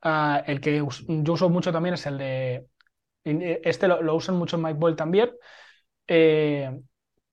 Ah, 0.02 0.42
el 0.46 0.60
que 0.60 0.76
yo 0.78 1.32
uso 1.32 1.48
mucho 1.48 1.72
también 1.72 1.94
es 1.94 2.06
el 2.06 2.18
de. 2.18 2.66
Eh, 3.24 3.60
este 3.64 3.88
lo, 3.88 4.14
usan 4.14 4.36
mucho 4.36 4.56
en 4.56 4.62
Mike 4.62 4.94
también. 4.96 5.30
Eh, 6.06 6.70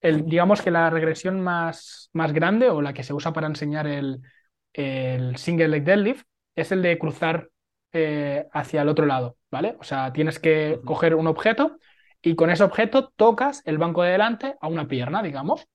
el, 0.01 0.25
digamos 0.25 0.61
que 0.61 0.71
la 0.71 0.89
regresión 0.89 1.41
más, 1.41 2.09
más 2.13 2.31
grande 2.33 2.69
o 2.69 2.81
la 2.81 2.93
que 2.93 3.03
se 3.03 3.13
usa 3.13 3.33
para 3.33 3.47
enseñar 3.47 3.87
el, 3.87 4.21
el 4.73 5.35
single 5.37 5.67
leg 5.67 5.83
deadlift 5.83 6.25
es 6.55 6.71
el 6.71 6.81
de 6.81 6.97
cruzar 6.97 7.49
hacia 8.51 8.83
el 8.83 8.89
otro 8.89 9.07
lado, 9.07 9.37
¿vale? 9.49 9.75
O 9.79 9.83
sea, 9.83 10.13
tienes 10.13 10.37
que 10.37 10.79
coger 10.85 11.15
un 11.15 11.25
objeto 11.25 11.79
y 12.21 12.35
con 12.35 12.49
ese 12.49 12.63
objeto 12.63 13.09
tocas 13.15 13.61
el 13.65 13.77
banco 13.77 14.03
de 14.03 14.11
delante 14.11 14.55
a 14.61 14.67
una 14.67 14.87
pierna, 14.87 15.23
digamos. 15.23 15.67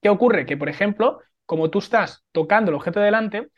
¿Qué 0.00 0.08
ocurre? 0.08 0.46
Que, 0.46 0.56
por 0.56 0.68
ejemplo, 0.68 1.20
como 1.46 1.70
tú 1.70 1.78
estás 1.78 2.24
tocando 2.32 2.70
el 2.70 2.76
objeto 2.76 3.00
delante, 3.00 3.48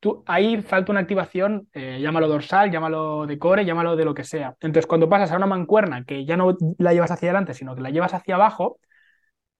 tú, 0.00 0.24
ahí 0.26 0.60
falta 0.62 0.92
una 0.92 1.00
activación, 1.00 1.68
eh, 1.72 1.98
llámalo 2.00 2.28
dorsal, 2.28 2.70
llámalo 2.70 3.26
de 3.26 3.38
core, 3.38 3.64
llámalo 3.64 3.96
de 3.96 4.04
lo 4.04 4.14
que 4.14 4.24
sea. 4.24 4.56
Entonces, 4.60 4.86
cuando 4.86 5.08
pasas 5.08 5.32
a 5.32 5.36
una 5.36 5.46
mancuerna 5.46 6.04
que 6.04 6.24
ya 6.24 6.36
no 6.36 6.56
la 6.78 6.92
llevas 6.92 7.10
hacia 7.10 7.28
adelante, 7.30 7.54
sino 7.54 7.74
que 7.74 7.82
la 7.82 7.90
llevas 7.90 8.14
hacia 8.14 8.34
abajo, 8.34 8.78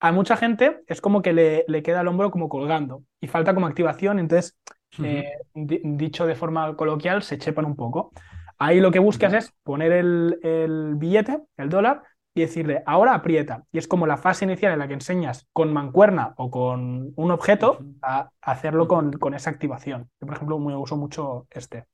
a 0.00 0.10
mucha 0.10 0.36
gente 0.36 0.80
es 0.88 1.00
como 1.00 1.22
que 1.22 1.32
le, 1.32 1.82
queda 1.82 2.00
el 2.00 2.08
hombro 2.08 2.32
como 2.32 2.48
colgando 2.48 3.04
y 3.20 3.28
falta 3.28 3.54
como 3.54 3.68
activación, 3.68 4.18
entonces, 4.18 4.58
eh, 5.02 5.24
dicho 5.54 6.26
de 6.26 6.34
forma 6.34 6.76
coloquial, 6.76 7.22
se 7.22 7.38
chepan 7.38 7.64
un 7.64 7.76
poco. 7.76 8.12
Ahí 8.58 8.80
lo 8.80 8.90
que 8.90 8.98
buscas 8.98 9.32
es 9.32 9.52
poner 9.62 9.92
el, 9.92 10.38
el 10.42 10.94
billete, 10.96 11.38
el 11.56 11.68
dólar, 11.68 12.02
y 12.34 12.40
decirle, 12.40 12.82
ahora 12.86 13.14
aprieta. 13.14 13.64
Y 13.72 13.78
es 13.78 13.86
como 13.86 14.06
la 14.06 14.16
fase 14.16 14.44
inicial 14.44 14.72
en 14.72 14.78
la 14.78 14.88
que 14.88 14.94
enseñas 14.94 15.48
con 15.52 15.72
mancuerna 15.72 16.34
o 16.36 16.50
con 16.50 17.12
un 17.14 17.30
objeto 17.30 17.78
a 18.02 18.30
hacerlo 18.40 18.88
con, 18.88 19.34
esa 19.34 19.50
activación. 19.50 20.10
Yo, 20.20 20.26
por 20.26 20.36
ejemplo, 20.36 20.58
me 20.58 20.76
uso 20.76 20.96
mucho 20.96 21.46
este. 21.50 21.86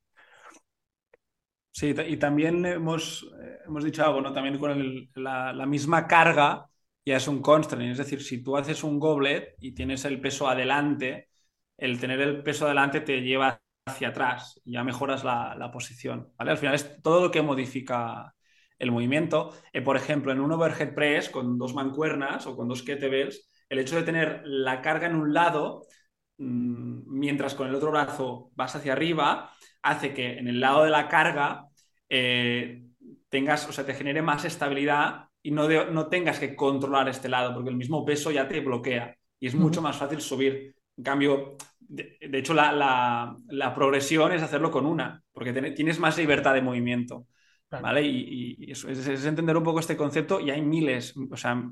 Sí, 1.71 1.93
y 2.07 2.17
también 2.17 2.65
hemos, 2.65 3.23
eh, 3.41 3.59
hemos 3.67 3.83
dicho 3.83 4.03
algo, 4.03 4.21
¿no? 4.21 4.33
También 4.33 4.57
con 4.57 5.09
la, 5.15 5.65
misma 5.65 6.07
carga 6.07 6.67
ya 7.05 7.17
es 7.17 7.27
un 7.27 7.41
constraint. 7.41 7.91
Es 7.91 7.97
decir, 7.97 8.21
si 8.21 8.43
tú 8.43 8.57
haces 8.57 8.83
un 8.83 8.99
goblet 8.99 9.55
y 9.59 9.73
tienes 9.73 10.05
el 10.05 10.19
peso 10.21 10.47
adelante, 10.47 11.29
el 11.77 11.99
tener 11.99 12.19
el 12.21 12.43
peso 12.43 12.67
delante 12.67 13.01
te 13.01 13.21
lleva 13.21 13.61
hacia 13.85 14.09
atrás, 14.09 14.59
y 14.65 14.73
ya 14.73 14.83
mejoras 14.83 15.23
la, 15.23 15.69
posición, 15.71 16.31
¿vale? 16.37 16.51
Al 16.51 16.57
final 16.57 16.75
es 16.75 17.01
todo 17.01 17.21
lo 17.21 17.31
que 17.31 17.41
modifica 17.41 18.35
el 18.79 18.91
movimiento. 18.91 19.53
Eh, 19.73 19.81
por 19.81 19.97
ejemplo, 19.97 20.31
en 20.31 20.39
un 20.39 20.51
overhead 20.51 20.93
press 20.95 21.29
con 21.29 21.57
dos 21.57 21.73
mancuernas 21.75 22.47
o 22.47 22.55
con 22.55 22.67
dos 22.67 22.83
kettlebells, 22.83 23.49
el 23.69 23.79
hecho 23.79 23.95
de 23.97 24.03
tener 24.03 24.41
la 24.45 24.81
carga 24.81 25.07
en 25.07 25.15
un 25.15 25.33
lado, 25.33 25.85
mm, 26.37 27.01
mientras 27.07 27.55
con 27.55 27.67
el 27.67 27.75
otro 27.75 27.91
brazo 27.91 28.51
vas 28.55 28.75
hacia 28.75 28.93
arriba, 28.93 29.51
hace 29.81 30.13
que 30.13 30.37
en 30.39 30.47
el 30.47 30.59
lado 30.59 30.83
de 30.83 30.89
la 30.89 31.07
carga 31.07 31.65
eh, 32.09 32.83
tengas, 33.29 33.67
o 33.69 33.71
sea, 33.71 33.85
te 33.85 33.93
genere 33.93 34.21
más 34.21 34.45
estabilidad 34.45 35.25
y 35.43 35.51
no, 35.51 35.67
no 35.91 36.07
tengas 36.07 36.39
que 36.39 36.55
controlar 36.55 37.07
este 37.09 37.29
lado, 37.29 37.53
porque 37.53 37.69
el 37.69 37.75
mismo 37.77 38.05
peso 38.05 38.31
ya 38.31 38.47
te 38.47 38.59
bloquea 38.61 39.15
y 39.39 39.47
es 39.47 39.55
mucho 39.55 39.81
más 39.81 39.97
fácil 39.97 40.21
subir. 40.21 40.75
En 40.97 41.03
cambio, 41.03 41.57
de, 41.79 42.17
hecho, 42.37 42.53
la, 42.53 43.73
progresión 43.75 44.31
es 44.31 44.43
hacerlo 44.43 44.71
con 44.71 44.85
una, 44.85 45.23
porque 45.31 45.53
tienes 45.71 45.99
más 45.99 46.17
libertad 46.17 46.53
de 46.53 46.61
movimiento. 46.61 47.25
¿Vale? 47.71 48.01
Y, 48.03 48.71
eso 48.71 48.89
es, 48.89 49.25
entender 49.25 49.55
un 49.55 49.63
poco 49.63 49.79
este 49.79 49.97
concepto 49.97 50.39
y 50.39 50.49
hay 50.49 50.61
miles, 50.61 51.13
o 51.29 51.37
sea, 51.37 51.63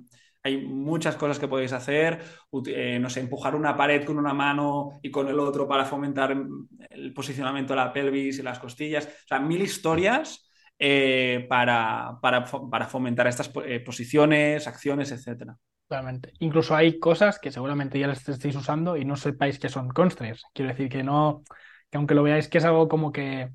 hay 0.44 0.66
muchas 0.66 1.16
cosas 1.16 1.40
que 1.40 1.48
podéis 1.48 1.74
hacer, 1.74 2.22
eh, 2.68 3.00
no 3.00 3.10
sé, 3.10 3.20
empujar 3.20 3.56
una 3.56 3.76
pared 3.76 4.06
con 4.06 4.18
una 4.18 4.34
mano 4.34 5.00
y 5.02 5.10
con 5.10 5.28
el 5.28 5.40
otro 5.40 5.68
para 5.68 5.86
fomentar 5.86 6.38
el 6.90 7.14
posicionamiento 7.14 7.74
de 7.74 7.78
la 7.78 7.92
pelvis 7.92 8.40
y 8.40 8.44
las 8.44 8.60
costillas, 8.60 9.06
o 9.06 9.28
sea, 9.28 9.40
mil 9.40 9.62
historias 9.62 10.50
eh, 10.80 11.46
para, 11.50 12.20
para, 12.22 12.46
fomentar 12.88 13.28
estas 13.28 13.52
eh, 13.66 13.80
posiciones, 13.80 14.68
acciones, 14.68 15.12
etcétera. 15.12 15.58
Claramente. 15.88 16.34
Incluso 16.40 16.76
hay 16.76 17.00
cosas 17.00 17.40
que 17.40 17.52
seguramente 17.52 17.98
ya 17.98 18.08
las 18.08 18.28
estéis 18.28 18.56
usando 18.56 18.98
y 18.98 19.06
no 19.06 19.16
sepáis 19.16 19.58
que 19.58 19.70
son 19.70 19.90
constraints. 19.90 20.44
Quiero 20.54 20.70
decir 20.70 20.90
que 20.90 21.02
no, 21.02 21.44
que 21.90 21.98
aunque 21.98 22.14
lo 22.14 22.24
veáis 22.24 22.48
que 22.48 22.60
es 22.60 22.66
algo 22.66 22.88
como 22.88 23.12
que, 23.12 23.50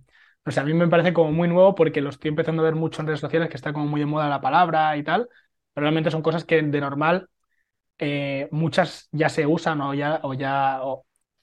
no 0.44 0.52
sé, 0.52 0.60
a 0.60 0.64
mí 0.64 0.74
me 0.74 0.88
parece 0.88 1.12
como 1.12 1.32
muy 1.32 1.48
nuevo 1.48 1.74
porque 1.74 2.00
lo 2.00 2.10
estoy 2.10 2.30
empezando 2.30 2.62
a 2.62 2.64
ver 2.66 2.74
mucho 2.74 3.00
en 3.00 3.06
redes 3.06 3.20
sociales 3.20 3.48
que 3.48 3.56
está 3.56 3.72
como 3.72 3.86
muy 3.86 4.00
de 4.00 4.06
moda 4.06 4.28
la 4.28 4.40
palabra 4.40 4.96
y 4.96 5.04
tal, 5.04 5.28
pero 5.72 5.84
realmente 5.84 6.10
son 6.10 6.22
cosas 6.22 6.44
que 6.44 6.60
de 6.60 6.80
normal 6.80 7.28
eh, 7.98 8.48
muchas 8.50 9.08
ya 9.12 9.28
se 9.28 9.46
usan 9.46 9.80
o 9.80 9.94
ya, 9.94 10.20
o 10.22 10.34
ya, 10.34 10.80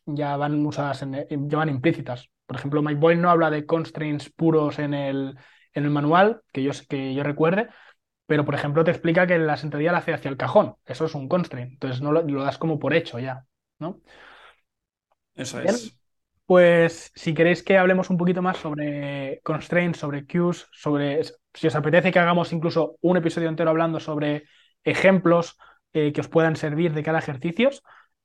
ya 0.06 0.38
van 0.38 0.66
usadas, 0.66 1.02
en, 1.04 1.50
ya 1.50 1.58
van 1.58 1.70
implícitas. 1.70 2.30
Por 2.46 2.58
ejemplo, 2.58 2.82
Mike 2.82 3.00
Boyle 3.00 3.22
no 3.22 3.30
habla 3.30 3.50
de 3.50 3.66
constraints 3.66 4.30
puros 4.30 4.80
en 4.80 4.94
el, 4.94 5.38
en 5.74 5.86
el 5.86 5.92
manual, 5.92 6.42
que 6.52 6.64
yo, 6.64 6.72
que 6.90 7.14
yo 7.14 7.24
recuerde, 7.24 7.70
pero 8.26 8.46
por 8.46 8.56
ejemplo 8.56 8.84
te 8.84 8.92
explica 8.92 9.26
que 9.26 9.40
la 9.40 9.58
sentadilla 9.58 9.92
la 9.92 10.00
hace 10.00 10.14
hacia 10.14 10.30
el 10.30 10.38
cajón. 10.38 10.76
Eso 10.86 11.06
es 11.06 11.16
un 11.16 11.28
constraint. 11.28 11.74
Entonces 11.74 12.02
no 12.02 12.12
lo, 12.12 12.44
das 12.44 12.58
como 12.58 12.78
por 12.78 12.94
hecho 12.94 13.20
ya, 13.20 13.46
¿no? 13.80 14.02
Eso 15.36 15.60
es. 15.62 15.99
Pues 16.50 17.12
si 17.14 17.36
queréis 17.36 17.62
que 17.62 17.78
hablemos 17.78 18.10
un 18.10 18.18
poquito 18.18 18.42
más 18.42 18.58
sobre 18.58 19.40
constraints, 19.44 20.00
sobre 20.00 20.26
cues, 20.26 20.66
sobre 20.72 21.22
si 21.54 21.68
os 21.68 21.76
apetece 21.76 22.12
que 22.12 22.18
hagamos 22.18 22.52
incluso 22.52 22.96
un 23.02 23.18
episodio 23.18 23.50
entero 23.50 23.70
hablando 23.70 24.00
sobre 24.00 24.46
ejemplos 24.84 25.60
eh, 25.94 26.12
que 26.12 26.22
os 26.22 26.28
puedan 26.28 26.56
servir 26.56 26.94
de 26.94 27.04
cada 27.04 27.20
ejercicio, 27.20 27.70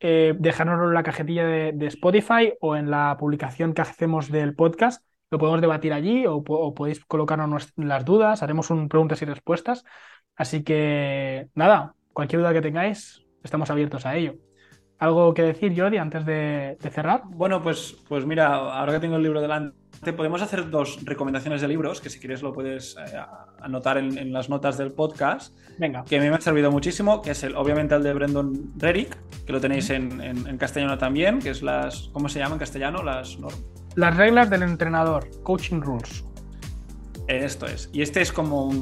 eh, 0.01 0.33
dejárnoslo 0.39 0.89
en 0.89 0.95
la 0.95 1.03
cajetilla 1.03 1.45
de, 1.47 1.87
Spotify 1.89 2.55
o 2.63 2.77
en 2.77 2.91
la 2.91 3.15
publicación 3.21 3.75
que 3.75 3.83
hacemos 3.83 4.31
del 4.31 4.55
podcast 4.55 5.05
lo 5.31 5.37
podemos 5.37 5.61
debatir 5.61 5.93
allí 5.93 6.25
o, 6.27 6.43
podéis 6.43 7.05
colocarnos 7.05 7.75
las 7.77 8.07
dudas, 8.07 8.43
haremos 8.43 8.71
un 8.71 8.89
preguntas 8.89 9.21
y 9.21 9.27
respuestas. 9.27 9.85
Así 10.35 10.65
que 10.65 11.49
nada, 11.55 11.95
cualquier 12.15 12.41
duda 12.41 12.55
que 12.55 12.63
tengáis, 12.63 13.23
estamos 13.43 13.69
abiertos 13.69 14.07
a 14.07 14.17
ello. 14.17 14.37
¿Algo 14.99 15.35
que 15.35 15.43
decir, 15.43 15.75
Jordi, 15.77 15.99
antes 15.99 16.25
de, 16.25 16.79
cerrar? 16.91 17.23
Bueno, 17.27 17.63
pues, 17.63 17.97
pues 18.09 18.25
mira, 18.25 18.55
ahora 18.55 18.93
que 18.93 19.01
tengo 19.01 19.17
el 19.17 19.23
libro 19.23 19.41
delante, 19.41 20.13
podemos 20.13 20.41
hacer 20.41 20.71
dos 20.71 21.05
recomendaciones 21.05 21.61
de 21.61 21.69
libros, 21.69 22.01
que 22.01 22.11
si 22.11 22.21
quieres 22.21 22.43
lo 22.43 22.53
puedes 22.53 22.97
eh, 22.97 23.21
anotar 23.61 23.99
en, 23.99 24.33
las 24.33 24.49
notas 24.49 24.79
del 24.79 24.93
podcast. 24.93 25.55
Venga. 25.79 26.05
Que 26.05 26.19
a 26.19 26.21
mí 26.21 26.29
me 26.29 26.37
ha 26.37 26.41
servido 26.41 26.71
muchísimo, 26.71 27.23
que 27.23 27.33
es 27.33 27.43
el, 27.43 27.57
obviamente 27.57 27.95
el 27.95 28.03
de 28.03 28.15
Brendan 28.15 28.53
Rerick, 28.77 29.17
que 29.45 29.53
lo 29.53 29.61
tenéis 29.61 29.91
en, 29.91 30.21
en, 30.21 30.59
castellano 30.59 30.97
también, 30.97 31.41
que 31.41 31.51
es 31.51 31.63
las, 31.63 32.11
¿cómo 32.13 32.29
se 32.29 32.39
llama 32.39 32.55
en 32.55 32.61
castellano? 32.61 33.03
Las 33.03 33.39
las 33.97 34.17
reglas 34.17 34.51
del 34.51 34.65
entrenador, 34.65 35.29
coaching 35.45 35.81
rules. 35.81 36.25
Esto 37.29 37.67
es. 37.67 37.89
Y 37.93 38.03
este 38.03 38.23
es 38.23 38.33
como 38.33 38.73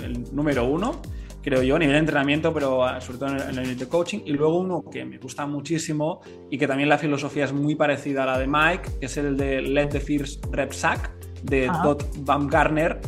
el 0.00 0.34
número 0.34 0.64
uno, 0.64 1.02
creo 1.42 1.62
yo, 1.62 1.76
a 1.76 1.78
nivel 1.78 1.94
de 1.94 2.00
entrenamiento, 2.00 2.52
pero 2.52 2.84
ah, 2.84 3.00
sobre 3.00 3.18
todo 3.18 3.28
en 3.30 3.40
el 3.40 3.62
nivel 3.62 3.78
de 3.78 3.88
coaching. 3.88 4.20
Y 4.24 4.32
luego 4.32 4.58
uno 4.58 4.84
que 4.90 5.04
me 5.04 5.18
gusta 5.18 5.46
muchísimo 5.46 6.20
y 6.50 6.58
que 6.58 6.66
también 6.66 6.88
la 6.88 6.98
filosofía 6.98 7.44
es 7.44 7.52
muy 7.52 7.74
parecida 7.74 8.24
a 8.24 8.26
la 8.26 8.38
de 8.38 8.46
Mike, 8.46 8.98
que 9.00 9.06
es 9.06 9.16
el 9.16 9.36
de 9.36 9.62
Let 9.62 9.88
the 9.88 10.00
First 10.00 10.46
Rep 10.52 10.72
Sack, 10.72 11.10
de 11.42 11.70
Todd 11.82 12.02
Baumgartner 12.18 13.00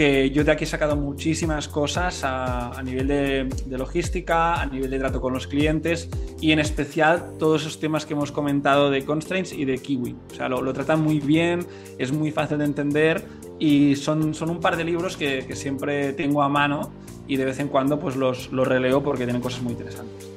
que 0.00 0.30
yo 0.30 0.44
de 0.44 0.52
aquí 0.52 0.64
he 0.64 0.66
sacado 0.66 0.96
muchísimas 0.96 1.68
cosas 1.68 2.22
a, 2.24 2.80
nivel 2.82 3.06
de, 3.06 3.48
logística, 3.76 4.60
a 4.60 4.64
nivel 4.64 4.90
de 4.90 4.98
trato 4.98 5.20
con 5.20 5.32
los 5.32 5.46
clientes 5.46 6.08
y 6.40 6.52
en 6.52 6.58
especial 6.58 7.34
todos 7.38 7.62
esos 7.62 7.80
temas 7.80 8.06
que 8.06 8.14
hemos 8.14 8.32
comentado 8.32 8.90
de 8.90 9.04
constraints 9.04 9.52
y 9.52 9.64
de 9.64 9.76
Kiwi. 9.78 10.16
O 10.30 10.34
sea, 10.34 10.48
lo, 10.48 10.72
tratan 10.72 11.02
muy 11.02 11.20
bien, 11.20 11.66
es 11.98 12.12
muy 12.12 12.30
fácil 12.30 12.58
de 12.58 12.64
entender 12.64 13.24
y 13.58 13.96
son, 13.96 14.32
son 14.32 14.48
un 14.48 14.60
par 14.60 14.76
de 14.76 14.84
libros 14.84 15.16
que, 15.18 15.46
siempre 15.54 16.14
tengo 16.14 16.42
a 16.42 16.48
mano 16.48 16.90
y 17.30 17.36
de 17.36 17.44
vez 17.44 17.60
en 17.60 17.68
cuando 17.68 18.00
pues 18.00 18.16
los, 18.16 18.50
los 18.50 18.66
releo 18.66 19.04
porque 19.04 19.22
tienen 19.22 19.40
cosas 19.40 19.62
muy 19.62 19.72
interesantes. 19.72 20.28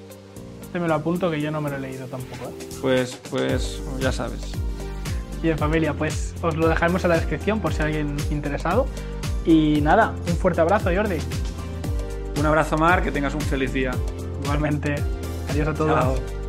Este 0.61 0.79
me 0.79 0.87
lo 0.87 0.93
apunto 0.93 1.31
que 1.31 1.41
yo 1.41 1.49
no 1.49 1.59
me 1.59 1.71
lo 1.71 1.77
he 1.77 1.79
leído 1.79 2.05
tampoco. 2.05 2.45
¿eh? 2.45 2.67
Pues, 2.81 3.19
pues 3.31 3.81
ya 3.99 4.11
sabes. 4.11 4.51
Bien 5.41 5.57
familia, 5.57 5.95
pues 5.95 6.35
os 6.43 6.55
lo 6.55 6.67
dejaremos 6.67 7.03
en 7.03 7.09
la 7.09 7.15
descripción 7.15 7.59
por 7.61 7.73
si 7.73 7.81
hay 7.81 7.95
alguien 7.95 8.15
interesado. 8.29 8.85
Y 9.43 9.81
nada, 9.81 10.13
un 10.27 10.35
fuerte 10.37 10.61
abrazo, 10.61 10.91
Jordi. 10.95 11.17
Un 12.39 12.45
abrazo, 12.45 12.77
Mar, 12.77 13.01
que 13.01 13.11
tengas 13.11 13.33
un 13.33 13.41
feliz 13.41 13.73
día. 13.73 13.91
Igualmente. 14.43 14.93
Adiós 15.49 15.69
a 15.69 15.73
todos. 15.73 16.42